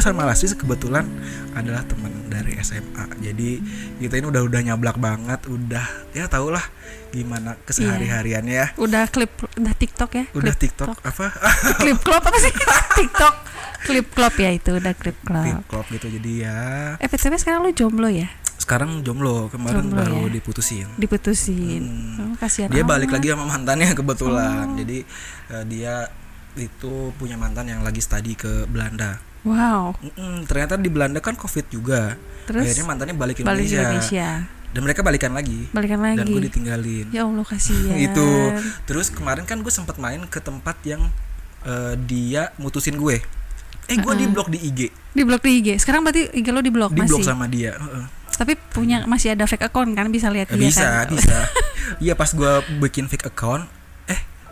Sama 0.06 0.22
Lasri 0.22 0.54
kebetulan 0.54 1.02
adalah 1.50 1.82
teman 1.82 2.14
dari 2.30 2.54
SMA. 2.62 3.10
Jadi 3.18 3.58
kita 3.98 4.22
ini 4.22 4.26
udah 4.30 4.46
udah 4.46 4.60
nyablak 4.62 5.02
banget, 5.02 5.42
udah 5.50 5.82
ya 6.14 6.30
tau 6.30 6.46
lah 6.54 6.62
gimana 7.10 7.58
kesehari-hariannya 7.66 8.54
ya. 8.54 8.66
Udah 8.78 9.10
klip 9.10 9.34
udah 9.58 9.74
TikTok 9.74 10.10
ya? 10.14 10.24
Udah 10.30 10.54
Klip 10.54 10.70
TikTok 10.70 11.02
apa? 11.02 11.26
klip 11.82 11.98
klop 12.06 12.22
apa 12.22 12.38
sih? 12.38 12.54
TikTok. 13.02 13.34
Klip 13.82 14.06
klop 14.14 14.34
ya 14.38 14.54
itu 14.54 14.78
udah 14.78 14.94
klip 14.94 15.18
klop. 15.26 15.42
TikTok 15.42 15.84
gitu. 15.90 16.06
Jadi 16.06 16.32
ya 16.46 16.58
Eh 17.02 17.10
PTW 17.10 17.34
sekarang 17.34 17.66
lu 17.66 17.74
jomblo 17.74 18.06
ya? 18.06 18.30
sekarang 18.56 19.06
jomblo 19.06 19.46
kemarin 19.46 19.78
Jomblo 19.78 19.98
baru 20.02 20.20
ya? 20.26 20.38
diputusin. 20.38 20.86
Diputusin. 20.98 21.82
Hmm. 21.86 22.34
Oh, 22.34 22.36
kasihan 22.38 22.66
Dia 22.66 22.82
balik 22.82 23.10
amat. 23.10 23.16
lagi 23.18 23.26
sama 23.30 23.44
mantannya 23.46 23.94
kebetulan. 23.94 24.66
Oh. 24.70 24.76
Jadi 24.78 24.98
eh, 25.54 25.64
dia 25.70 25.94
itu 26.58 27.14
punya 27.14 27.38
mantan 27.38 27.70
yang 27.70 27.86
lagi 27.86 28.02
studi 28.02 28.34
ke 28.34 28.66
Belanda. 28.66 29.22
Wow. 29.46 29.94
Mm-mm, 29.96 30.42
ternyata 30.44 30.74
di 30.74 30.90
Belanda 30.90 31.22
kan 31.22 31.32
covid 31.32 31.70
juga. 31.70 32.18
Terus 32.44 32.66
Akhirnya 32.66 32.84
mantannya 32.84 33.14
balik 33.14 33.38
ke 33.38 33.42
balik 33.42 33.62
Indonesia. 33.62 33.80
Indonesia. 33.86 34.28
Dan 34.68 34.80
mereka 34.82 35.00
balikan 35.00 35.32
lagi. 35.32 35.70
Balikan 35.70 36.02
lagi. 36.02 36.18
Dan 36.18 36.26
gue 36.28 36.42
ditinggalin. 36.44 37.06
Ya 37.08 37.22
Allah 37.22 37.46
kasihan. 37.48 37.94
itu 37.96 38.28
terus 38.84 39.08
kemarin 39.08 39.42
kan 39.42 39.62
gue 39.62 39.70
sempat 39.70 39.96
main 39.96 40.20
ke 40.26 40.36
tempat 40.36 40.74
yang 40.82 41.00
eh, 41.62 41.94
dia 41.96 42.50
mutusin 42.56 42.94
gue 42.94 43.22
eh 43.86 43.94
gue 43.94 44.14
di 44.14 44.26
blok 44.26 44.50
di 44.50 44.58
IG 44.60 44.90
Di 45.12 45.22
blok 45.22 45.40
di 45.40 45.62
IG. 45.62 45.78
Sekarang 45.78 46.02
berarti 46.02 46.26
IG 46.34 46.50
lo 46.50 46.58
di 46.58 46.68
blok 46.68 46.90
di 46.90 47.00
blok 47.00 47.22
masih. 47.22 47.24
sama 47.24 47.46
dia 47.46 47.70
Heeh. 47.72 48.04
Tapi 48.36 48.52
punya 48.68 49.06
masih 49.06 49.32
ada 49.32 49.46
fake 49.46 49.62
account 49.64 49.94
kan 49.94 50.10
bisa 50.10 50.26
lihat 50.28 50.50
dia 50.50 50.58
bisa 50.60 51.06
kan. 51.06 51.06
bisa 51.08 51.36
iya 52.04 52.12
pas 52.12 52.28
gue 52.28 52.52
bikin 52.82 53.06
fake 53.06 53.30
account 53.30 53.62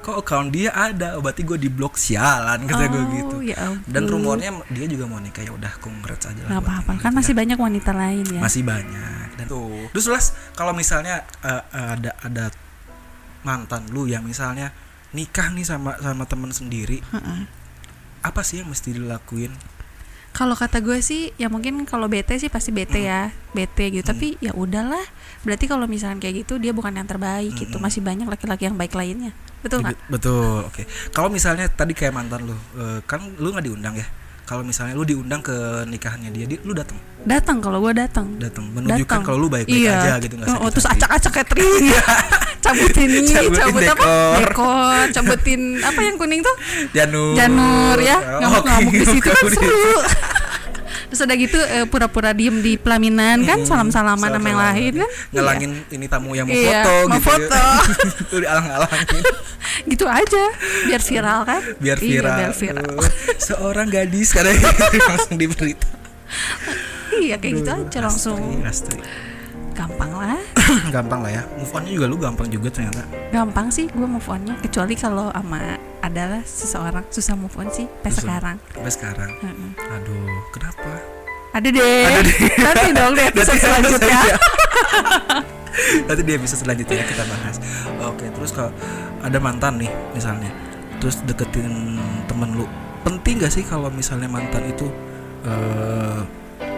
kok 0.05 0.21
account 0.21 0.53
dia 0.53 0.69
ada? 0.71 1.17
Oh, 1.17 1.25
berarti 1.25 1.41
gue 1.43 1.57
di 1.57 1.73
blok 1.73 1.97
sialan 1.97 2.69
kata 2.69 2.85
gue 2.87 3.01
Oh, 3.01 3.09
gitu. 3.09 3.37
ya 3.41 3.57
dan 3.89 4.05
rumornya 4.05 4.53
dia 4.69 4.85
juga 4.85 5.09
mau 5.09 5.17
nikah. 5.17 5.41
Ya 5.41 5.57
udah 5.57 5.73
congrats 5.81 6.29
aja 6.29 6.45
lah 6.45 6.61
apa-apa 6.61 6.93
ini 6.93 7.01
kan 7.01 7.11
gitu 7.11 7.19
masih 7.19 7.33
ya. 7.33 7.39
banyak 7.41 7.59
wanita 7.59 7.91
lain 7.97 8.25
ya. 8.29 8.41
masih 8.45 8.63
banyak. 8.63 9.27
Dan 9.41 9.47
tuh. 9.49 9.89
terus 9.91 10.07
Las 10.13 10.27
kalau 10.53 10.77
misalnya 10.77 11.25
eh, 11.41 11.63
ada 11.73 12.13
ada 12.21 12.53
mantan 13.43 13.89
lu 13.89 14.05
yang 14.05 14.25
misalnya 14.25 14.73
nikah 15.13 15.53
nih 15.53 15.65
sama 15.65 15.97
sama 16.01 16.25
temen 16.25 16.51
sendiri 16.51 16.99
Heeh. 17.13 17.41
apa 18.21 18.41
sih 18.41 18.61
yang 18.61 18.69
mesti 18.69 18.97
dilakuin 18.97 19.53
Kalau 20.35 20.59
kata 20.59 20.83
gue 20.83 20.99
sih 20.99 21.31
ya 21.39 21.47
mungkin 21.47 21.87
kalau 21.87 22.11
bete 22.11 22.35
sih 22.43 22.51
pasti 22.51 22.75
bete 22.75 23.07
ya, 23.07 23.31
bete 23.55 23.95
gitu. 23.95 24.03
Tapi 24.03 24.35
ya 24.43 24.51
udahlah. 24.51 25.03
Berarti 25.47 25.71
kalau 25.71 25.87
misalkan 25.87 26.19
kayak 26.19 26.43
gitu 26.43 26.59
dia 26.59 26.75
bukan 26.75 26.91
yang 26.91 27.07
terbaik 27.07 27.55
gitu. 27.55 27.79
Masih 27.79 28.03
banyak 28.03 28.27
laki-laki 28.27 28.67
yang 28.67 28.75
baik 28.75 28.99
lainnya. 28.99 29.31
Betul 29.65 29.81
nggak? 29.81 29.97
betul 30.13 30.69
oke 30.69 30.85
kalau 31.09 31.33
misalnya 31.33 31.65
tadi 31.73 31.97
kayak 31.97 32.13
mantan 32.13 32.45
lu 32.45 32.53
eh, 32.77 33.01
kan 33.09 33.25
lu 33.41 33.49
nggak 33.49 33.65
diundang 33.65 33.97
ya 33.97 34.05
kalau 34.45 34.61
misalnya 34.61 34.93
lu 34.93 35.03
diundang 35.03 35.41
ke 35.41 35.53
nikahannya 35.85 36.29
dia, 36.31 36.45
dia 36.45 36.61
lu 36.61 36.73
datang 36.73 37.01
Datang 37.25 37.57
kalau 37.57 37.81
gue 37.81 37.97
datang. 37.97 38.37
datang 38.37 38.69
menunjukkan 38.69 39.25
kalau 39.25 39.39
lu 39.41 39.49
baik-baik 39.49 39.81
iya. 39.81 39.97
aja 39.97 40.21
gitu 40.21 40.37
nggak 40.37 40.49
Oh, 40.53 40.65
oh, 40.65 40.69
terus 40.69 40.85
acak-acak 40.85 41.33
Catherine. 41.33 41.89
cabutin 42.65 43.09
ini, 43.09 43.29
Cabutin 43.29 43.61
cabut 43.61 43.83
apa? 43.89 44.05
dekor. 44.41 45.05
Cabutin 45.09 45.61
apa 45.81 46.01
yang 46.01 46.17
kuning 46.17 46.41
tuh? 46.41 46.57
Janur 46.93 47.33
Janur 47.33 47.97
ya, 47.97 48.17
Oh, 48.21 48.41
ngamuk-ngamuk 48.45 48.93
di 48.93 49.07
situ 49.09 49.25
kan 49.25 49.45
seru. 49.49 49.73
Terus 51.15 51.23
udah 51.23 51.39
gitu 51.39 51.59
eh, 51.63 51.87
pura-pura 51.87 52.35
diem 52.35 52.59
di 52.59 52.75
pelaminan 52.75 53.39
kan, 53.41 53.63
Hmm, 53.63 53.71
salam-salaman 53.71 54.35
sama 54.35 54.49
yang 54.51 54.59
lain 54.61 54.93
kan. 54.99 55.11
ngelangin 55.31 55.71
ini 55.89 56.07
tamu 56.07 56.35
yang 56.35 56.43
mau 56.43 56.53
Iya, 56.53 56.83
foto 56.83 56.95
mau 57.07 57.15
gitu 57.15 57.23
foto. 57.25 57.61
lu 58.35 58.39
dialang-alangin 58.43 59.15
Iya. 59.15 59.33
gitu 59.95 60.05
aja, 60.05 60.45
biar 60.85 60.99
viral 61.01 61.41
kan. 61.45 61.63
biar 61.79 61.99
Iya, 61.99 62.07
viral, 62.19 62.35
biar 62.35 62.53
viral. 62.53 62.95
Seorang 63.39 63.87
gadis 63.89 64.29
kadang 64.35 64.59
langsung 65.01 65.39
diberita 65.39 65.87
iya 67.15 67.39
kayak 67.39 67.63
gitu 67.63 67.71
aja 67.71 67.99
langsung. 68.03 68.43
Astri, 68.59 68.99
Astri. 68.99 68.99
Gampang 69.75 70.13
lah. 70.15 70.39
gampang 70.95 71.21
lah 71.21 71.31
ya 71.35 71.43
move 71.59 71.73
onnya 71.75 71.91
juga 71.93 72.07
lu 72.09 72.17
gampang 72.17 72.49
juga 72.49 72.69
ternyata 72.73 73.05
Gampang 73.29 73.69
sih 73.69 73.91
gue 73.91 74.07
move 74.07 74.25
onnya 74.31 74.55
kecuali 74.63 74.95
kalau 74.97 75.29
sama 75.35 75.77
adalah 76.01 76.41
seseorang 76.47 77.05
susah 77.11 77.35
move 77.37 77.53
on 77.59 77.69
sih 77.69 77.85
sampai 77.85 78.13
sekarang. 78.13 78.57
sampai 78.73 78.93
sekarang 78.93 79.31
Mm-mm. 79.43 79.71
aduh 79.77 80.41
kenapa 80.53 80.91
Ada 81.55 81.69
deh. 81.71 82.07
Nanti 82.67 82.89
dong 82.91 83.13
deh 83.15 83.27
episode 83.31 83.63
selanjutnya. 83.63 84.21
nanti 86.07 86.23
di 86.23 86.33
episode 86.35 86.61
selanjutnya 86.63 87.03
kita 87.03 87.25
bahas 87.27 87.57
oke 87.99 88.27
terus 88.31 88.55
kalau 88.55 88.71
ada 89.23 89.39
mantan 89.43 89.79
nih 89.79 89.91
misalnya 90.15 90.51
terus 91.03 91.19
deketin 91.27 91.99
temen 92.31 92.55
lu 92.55 92.67
penting 93.03 93.43
gak 93.43 93.51
sih 93.51 93.67
kalau 93.67 93.91
misalnya 93.91 94.31
mantan 94.31 94.65
itu 94.71 94.87
eh, 95.45 96.21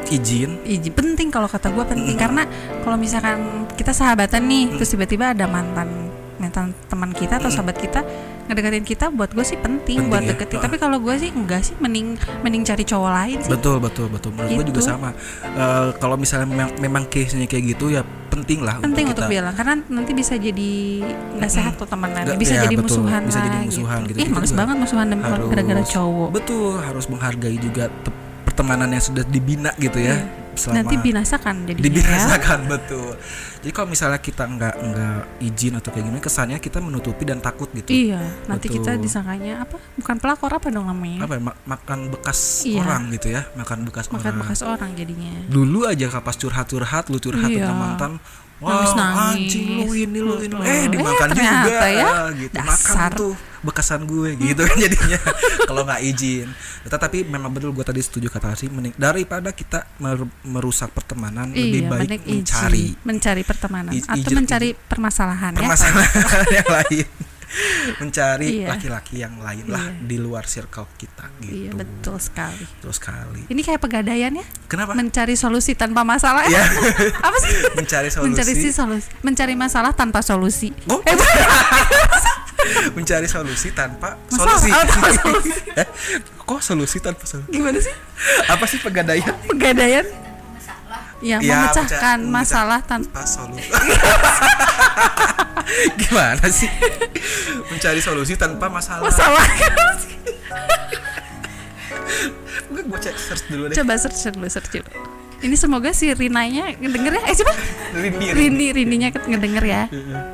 izin 0.08 0.62
Iji 0.62 0.90
penting 0.90 1.28
kalau 1.28 1.46
kata 1.46 1.68
gue 1.68 1.84
penting. 1.84 2.14
Karena 2.14 2.46
kalau 2.80 2.96
misalkan 2.96 3.38
kita 3.70 3.90
sahabatan 3.90 4.42
nih 4.42 4.74
terus 4.74 4.88
tiba-tiba 4.88 5.30
ada 5.30 5.44
mantan 5.44 5.88
mantan 6.36 6.76
teman 6.86 7.10
kita 7.10 7.36
atau 7.36 7.48
sahabat 7.48 7.74
kita 7.74 8.04
ngedeketin 8.46 8.84
kita 8.84 9.08
buat 9.08 9.32
gue 9.32 9.42
sih 9.42 9.56
penting, 9.56 9.98
Penting 9.98 10.06
buat 10.06 10.22
ya? 10.22 10.28
deketin. 10.30 10.56
Ah. 10.56 10.62
tapi 10.62 10.76
kalau 10.76 11.00
gue 11.00 11.14
sih 11.16 11.30
enggak 11.30 11.64
sih 11.64 11.74
mending 11.76 12.14
mending 12.40 12.62
cari 12.62 12.84
cowok 12.84 13.10
lain 13.10 13.38
sih. 13.40 13.50
Betul 13.50 13.76
betul 13.78 14.06
betul. 14.06 14.30
Menurut 14.30 14.52
gue 14.54 14.66
juga 14.68 14.78
Gitu. 14.78 14.86
sama. 14.86 15.10
Eh, 15.42 15.88
kalau 15.96 16.14
misalnya 16.14 16.46
memang, 16.46 16.70
memang 16.78 17.02
case-nya 17.06 17.44
kayak 17.44 17.74
gitu 17.74 17.90
ya 17.90 18.04
penting 18.28 18.60
lah 18.60 18.76
penting 18.78 19.08
untuk 19.08 19.24
kita. 19.24 19.32
bilang 19.32 19.50
karena 19.50 19.74
nanti 19.88 20.12
bisa 20.12 20.36
jadi 20.36 20.72
nggak 21.34 21.48
sehat 21.48 21.72
tuh 21.74 21.88
temenan 21.88 22.20
Nggak- 22.22 22.36
bisa 22.36 22.52
ya, 22.52 22.62
jadi 22.62 22.74
betul. 22.76 23.00
musuhan 23.00 23.20
Bisa 23.24 23.40
jadi 23.40 23.58
musuhan 23.64 24.00
gitu. 24.04 24.16
ih 24.16 24.22
Itu 24.22 24.30
males 24.30 24.46
juga 24.46 24.58
banget 24.60 24.76
musuhan 24.76 25.06
gara-gara 25.48 25.82
cowok. 25.88 26.28
betul 26.30 26.72
harus 26.76 27.04
menghargai 27.08 27.56
juga 27.56 27.84
pertemanan 28.56 28.88
yang 28.88 29.04
sudah 29.04 29.20
dibina 29.22 29.68
gitu 29.76 30.00
ya 30.00 30.16
selama 30.56 30.72
Iya. 30.72 30.80
nanti 30.80 30.94
binasakan 30.98 31.54
ya 31.62 31.74
dibinasakan 31.76 32.58
betul 32.72 33.12
jadi 33.60 33.70
kalau 33.70 33.88
misalnya 33.92 34.16
kita 34.18 34.48
nggak 34.48 34.74
nggak 34.80 35.16
izin 35.44 35.76
atau 35.76 35.92
kayak 35.92 36.04
gini 36.08 36.16
kesannya 36.18 36.56
kita 36.56 36.80
menutupi 36.80 37.22
dan 37.22 37.36
takut 37.38 37.68
gitu 37.70 37.92
iya 37.92 38.24
nanti 38.48 38.66
kita 38.66 38.96
Betul. 38.96 39.04
disangkanya 39.04 39.60
apa 39.60 39.76
bukan 39.92 40.16
pelakor 40.16 40.48
apa 40.50 40.72
dong 40.72 40.88
namanya 40.88 41.20
apa 41.20 41.36
ya, 41.36 41.42
ma- 41.44 41.60
makan 41.68 41.98
bekas 42.08 42.64
Iya. 42.64 42.80
orang 42.80 43.12
gitu 43.12 43.28
ya 43.28 43.44
makan 43.52 43.78
bekas 43.84 44.08
makan 44.08 44.32
orang 44.32 44.40
bekas 44.40 44.60
orang 44.64 44.90
jadinya 44.96 45.32
dulu 45.46 45.84
aja 45.84 46.06
kalau 46.08 46.24
pas 46.24 46.36
curhat-curhat 46.36 47.04
lu 47.06 47.18
curhat 47.20 47.48
Iya. 47.52 47.60
tentang 47.60 47.76
mantan 47.76 48.12
Wah, 48.56 48.72
Nangis-nangis. 48.72 49.20
anjing 49.36 49.66
lu 49.76 49.92
ini 49.92 50.18
lu 50.18 50.32
ini. 50.38 50.54
Eh, 50.56 50.64
Eh, 50.64 50.84
dimakan 50.88 51.28
ternyata 51.28 51.60
juga 51.62 51.86
ya, 51.86 52.08
gitu. 52.32 52.54
dasar. 52.54 52.96
Makan 53.04 53.10
tuh 53.14 53.32
bekasan 53.58 54.00
gue 54.02 54.28
gitu 54.34 54.62
kan 54.62 54.76
jadinya 54.78 55.18
kalau 55.68 55.82
nggak 55.82 56.00
izin. 56.02 56.48
Tetapi 56.82 57.18
memang 57.26 57.50
betul 57.50 57.70
gue 57.70 57.82
tadi 57.82 58.00
setuju 58.00 58.26
kata 58.26 58.54
sih 58.54 58.66
daripada 58.94 59.50
kita 59.50 59.84
mer- 59.98 60.24
merusak 60.42 60.88
pertemanan 60.90 61.50
lebih 61.50 61.82
iya, 61.82 61.90
baik 61.90 62.08
mending 62.08 62.22
izin. 62.22 62.36
mencari 62.38 62.84
mencari 63.02 63.42
pertemanan 63.42 63.92
Iz- 63.92 64.06
atau 64.06 64.16
izin- 64.24 64.38
mencari 64.38 64.68
permasalahan 64.72 65.52
ya 65.52 65.58
permasalahan 65.58 66.46
yang 66.56 66.68
lain. 66.70 67.06
Mencari 68.00 68.60
Iya. 68.60 68.68
laki-laki 68.68 69.18
yang 69.18 69.38
lain 69.38 69.64
lah 69.66 69.80
Iya. 69.86 70.02
di 70.02 70.16
luar 70.16 70.44
circle 70.44 70.86
kita 70.94 71.30
gitu. 71.38 71.54
iya 71.56 71.70
betul 71.72 72.16
sekali 72.16 72.64
Betul 72.76 72.92
sekali. 72.92 73.40
ini 73.46 73.60
kayak 73.60 73.78
pegadaian 73.78 74.32
ya 74.32 74.46
Kenapa? 74.66 74.92
mencari 74.92 75.34
solusi 75.34 75.72
tanpa 75.72 76.02
masalah 76.02 76.42
Ya. 76.44 76.62
apa 77.26 77.36
sih 77.38 77.52
mencari 77.72 78.08
solusi. 78.08 78.28
mencari 78.28 78.52
si 78.52 78.68
solusi 78.70 79.08
mencari 79.20 79.54
masalah 79.54 79.90
tanpa 79.90 80.20
solusi 80.20 80.74
Oh, 80.86 80.98
eh 81.00 81.14
mencari 82.92 83.26
solusi 83.26 83.70
tanpa 83.70 84.18
Masalah. 84.26 84.58
solusi. 84.58 84.68
Oh, 84.68 84.84
tanpa 84.84 85.08
solusi. 85.12 85.52
Eh, 85.72 85.86
Kok 86.40 86.60
solusi 86.60 86.98
tanpa 86.98 87.22
solusi? 87.22 87.50
gimana 87.52 87.78
sih 87.78 87.94
Apa 88.44 88.64
sih 88.64 88.78
pegadaian? 88.78 89.34
pegadaian 89.46 90.06
ya, 91.18 91.38
Ya, 91.38 91.62
memecahkan 91.62 92.18
mencari- 92.18 92.28
masalah 92.28 92.80
tanpa 92.82 93.22
solusi. 93.22 93.70
Gimana 96.00 96.46
sih? 96.48 96.68
Mencari 97.66 97.98
solusi 97.98 98.34
tanpa 98.34 98.68
masalah. 98.68 99.02
masalah 99.02 99.44
Gue 102.66 102.82
gue 102.82 102.98
cek 103.00 103.16
search 103.16 103.44
dulu 103.46 103.62
deh. 103.66 103.76
coba 103.76 103.92
search 103.96 104.20
dulu 104.28 104.46
search 104.46 104.70
dulu 104.70 104.90
ini 105.36 105.52
semoga 105.52 105.92
si 105.92 106.08
Rinanya 106.10 106.72
ngedenger 106.74 107.12
ya 107.14 107.22
eh 107.24 107.34
siapa 107.34 107.52
Rindi. 107.92 108.32
Rini 108.32 108.66
Rininya 108.72 109.08
ngedenger 109.12 109.64
ya 109.64 109.82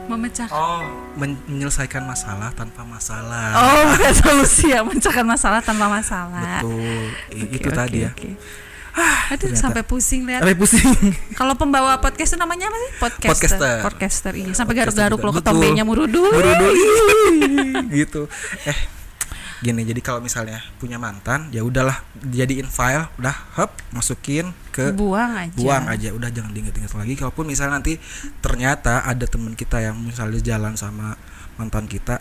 memecahkan 0.06 0.54
Oh, 0.54 0.80
men- 1.14 1.42
menyelesaikan 1.44 2.02
masalah 2.02 2.50
tanpa 2.52 2.82
masalah. 2.82 3.50
Oh, 3.52 3.82
bukan 3.90 4.12
solusi 4.14 4.70
ya, 4.70 4.80
mencahkan 4.80 5.26
masalah 5.26 5.58
tanpa 5.58 5.90
masalah. 5.90 6.62
Betul. 6.62 7.10
Oke, 7.34 7.50
itu 7.50 7.68
oke, 7.68 7.76
tadi 7.76 7.98
ya. 8.00 8.10
Oke. 8.92 9.32
Aduh, 9.32 9.48
ternyata. 9.48 9.62
sampai 9.64 9.82
pusing 9.84 10.28
lihat. 10.28 10.40
Sampai 10.44 10.56
pusing. 10.56 10.84
Kalau 11.40 11.54
pembawa 11.56 11.96
podcast 11.98 12.36
itu 12.36 12.38
namanya 12.38 12.68
apa 12.68 12.76
sih? 12.76 12.90
Podcaster. 13.00 13.32
Podcaster. 13.32 13.76
Podcaster, 13.80 14.32
iya. 14.36 14.52
Sampai 14.52 14.74
garuk-garuk 14.76 15.20
loh 15.20 15.32
ketombenya 15.32 15.82
murudu. 15.88 16.28
Murudu. 16.28 16.68
gitu. 17.98 18.28
Eh, 18.68 18.78
gini 19.62 19.86
jadi 19.86 20.02
kalau 20.02 20.18
misalnya 20.18 20.58
punya 20.82 20.98
mantan 20.98 21.46
ya 21.54 21.62
udahlah 21.62 22.02
jadiin 22.18 22.66
file 22.66 23.06
udah 23.22 23.30
hop 23.54 23.70
masukin 23.94 24.50
ke 24.74 24.90
Buang 24.90 25.38
aja. 25.38 25.54
buang 25.54 25.86
aja 25.86 26.10
udah 26.10 26.34
jangan 26.34 26.50
diinget-inget 26.50 26.90
lagi 26.90 27.14
kalaupun 27.14 27.46
misalnya 27.46 27.78
nanti 27.78 27.94
ternyata 28.42 29.06
ada 29.06 29.22
teman 29.22 29.54
kita 29.54 29.78
yang 29.78 30.02
misalnya 30.02 30.42
jalan 30.42 30.74
sama 30.74 31.14
mantan 31.62 31.86
kita 31.86 32.18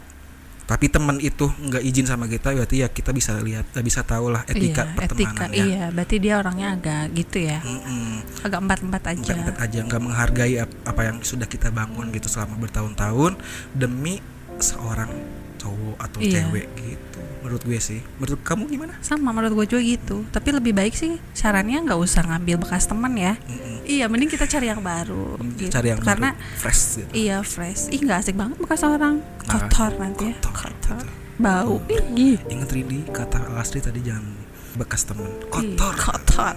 tapi 0.72 0.88
teman 0.88 1.20
itu 1.20 1.52
nggak 1.52 1.84
izin 1.84 2.08
sama 2.08 2.32
kita 2.32 2.56
berarti 2.56 2.80
ya 2.80 2.88
kita 2.88 3.12
bisa 3.12 3.36
lihat 3.44 3.68
eh, 3.76 3.84
bisa 3.84 4.08
tahu 4.08 4.32
lah 4.32 4.48
etika 4.48 4.88
iya, 4.88 4.96
pertemanan 4.96 5.36
etika, 5.36 5.46
ya 5.52 5.66
iya. 5.68 5.86
Berarti 5.92 6.16
dia 6.24 6.34
orangnya 6.40 6.68
agak 6.80 7.04
gitu 7.12 7.38
ya. 7.44 7.60
Mm-mm. 7.60 8.24
Agak 8.48 8.60
empat-empat 8.64 9.04
aja. 9.12 9.32
Nggak- 9.36 9.60
aja 9.60 9.80
nggak 9.84 10.02
menghargai 10.02 10.56
ap- 10.64 10.80
apa 10.88 11.02
yang 11.12 11.18
sudah 11.20 11.44
kita 11.44 11.76
bangun 11.76 12.08
gitu 12.16 12.32
selama 12.32 12.56
bertahun-tahun 12.56 13.36
demi 13.76 14.24
seorang 14.64 15.12
cowok 15.60 15.98
atau 16.00 16.20
Iya. 16.24 16.48
cewek 16.48 16.68
gitu 16.80 17.11
menurut 17.42 17.62
gue 17.66 17.80
sih 17.82 18.00
menurut 18.22 18.42
kamu 18.46 18.64
gimana 18.70 18.94
Sama 19.02 19.34
menurut 19.34 19.54
gue 19.58 19.66
juga 19.78 19.82
gitu. 19.82 20.18
Tapi 20.30 20.50
lebih 20.54 20.74
baik 20.78 20.94
sih 20.94 21.18
sarannya 21.34 21.82
nggak 21.84 22.00
usah 22.00 22.22
ngambil 22.26 22.62
bekas 22.62 22.86
teman 22.86 23.14
ya. 23.18 23.34
Mm-mm. 23.50 23.82
Iya, 23.82 24.06
mending 24.08 24.30
kita 24.30 24.46
cari 24.46 24.70
yang 24.70 24.80
baru. 24.80 25.36
gitu. 25.58 25.74
cari 25.74 25.92
yang 25.92 26.00
Karena 26.00 26.38
baru, 26.38 26.60
fresh 26.62 26.82
gitu 27.02 27.12
Iya 27.18 27.38
fresh. 27.42 27.90
Ih 27.90 28.00
nggak 28.00 28.20
asik 28.22 28.36
banget 28.38 28.58
bekas 28.62 28.82
orang. 28.86 29.20
Nah, 29.20 29.50
Kotor 29.50 29.92
nanti 29.98 30.26
ya. 30.30 30.36
kotor, 30.38 30.54
Kotor. 30.70 31.04
betul. 31.04 31.20
Bau. 31.42 31.76
Ih. 32.14 32.38
inget 32.54 32.70
kata 33.10 33.42
Lastri 33.50 33.82
tadi 33.82 34.06
jangan 34.06 34.38
bekas 34.78 35.04
teman 35.04 35.28
Ih, 35.60 35.76
kotor 35.76 36.56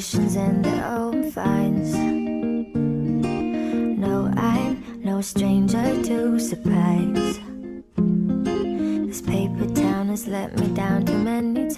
and 0.00 0.64
their 0.64 0.86
own 0.86 1.30
finds. 1.30 1.92
No, 3.98 4.32
I'm 4.34 4.82
no 5.04 5.20
stranger 5.20 6.02
to 6.04 6.40
surprise. 6.40 7.38
This 9.06 9.20
paper 9.20 9.66
town 9.74 10.08
has 10.08 10.26
let 10.26 10.58
me 10.58 10.68
down 10.68 11.04
too 11.04 11.18
many 11.18 11.68
times. 11.68 11.69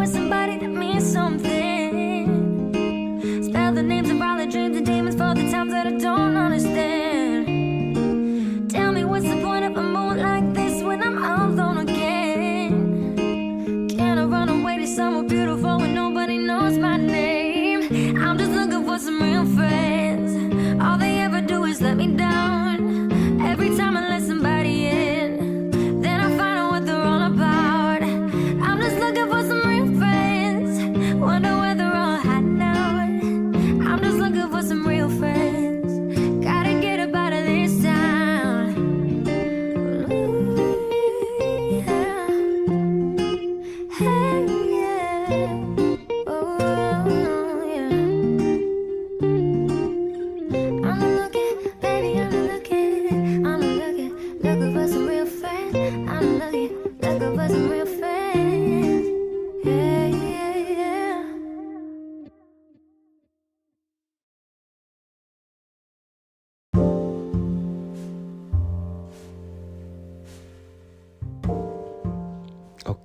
With 0.00 0.14
somebody 0.14 0.39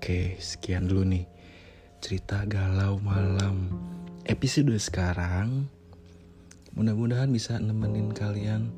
Oke, 0.05 0.37
sekian 0.37 0.85
dulu 0.85 1.01
nih 1.01 1.25
cerita 1.97 2.45
galau 2.45 3.01
malam 3.01 3.73
episode 4.29 4.69
sekarang. 4.77 5.65
Mudah-mudahan 6.77 7.25
bisa 7.33 7.57
nemenin 7.57 8.13
kalian 8.13 8.69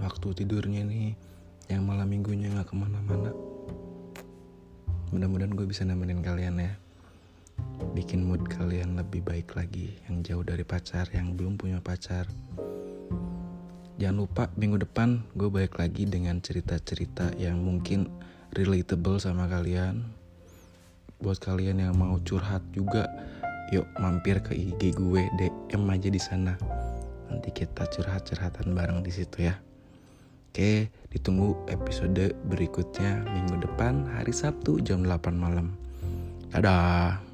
waktu 0.00 0.32
tidurnya 0.32 0.88
nih 0.88 1.20
yang 1.68 1.84
malam 1.84 2.08
minggunya 2.08 2.48
nggak 2.48 2.72
ke 2.72 2.80
mana-mana. 2.80 3.36
Mudah-mudahan 5.12 5.52
gue 5.52 5.68
bisa 5.68 5.84
nemenin 5.84 6.24
kalian 6.24 6.56
ya. 6.56 6.72
Bikin 7.92 8.24
mood 8.24 8.48
kalian 8.48 8.96
lebih 8.96 9.20
baik 9.20 9.52
lagi 9.60 9.92
yang 10.08 10.24
jauh 10.24 10.48
dari 10.48 10.64
pacar, 10.64 11.12
yang 11.12 11.36
belum 11.36 11.60
punya 11.60 11.84
pacar. 11.84 12.24
Jangan 14.00 14.16
lupa 14.16 14.48
minggu 14.56 14.80
depan 14.80 15.28
gue 15.36 15.52
balik 15.52 15.76
lagi 15.76 16.08
dengan 16.08 16.40
cerita-cerita 16.40 17.36
yang 17.36 17.60
mungkin 17.60 18.08
relatable 18.56 19.20
sama 19.20 19.44
kalian 19.44 20.23
buat 21.24 21.40
kalian 21.40 21.80
yang 21.80 21.96
mau 21.96 22.20
curhat 22.20 22.60
juga 22.76 23.08
yuk 23.72 23.88
mampir 23.96 24.44
ke 24.44 24.52
IG 24.52 24.92
gue 25.00 25.24
DM 25.40 25.82
aja 25.88 26.12
di 26.12 26.20
sana 26.20 26.52
nanti 27.32 27.48
kita 27.48 27.88
curhat-curhatan 27.88 28.76
bareng 28.76 29.00
di 29.00 29.08
situ 29.08 29.48
ya 29.48 29.56
Oke, 30.54 30.86
ditunggu 31.10 31.66
episode 31.66 32.30
berikutnya 32.46 33.26
minggu 33.26 33.66
depan 33.66 34.06
hari 34.06 34.30
Sabtu 34.30 34.78
jam 34.86 35.02
8 35.02 35.34
malam. 35.34 35.74
Dadah. 36.54 37.33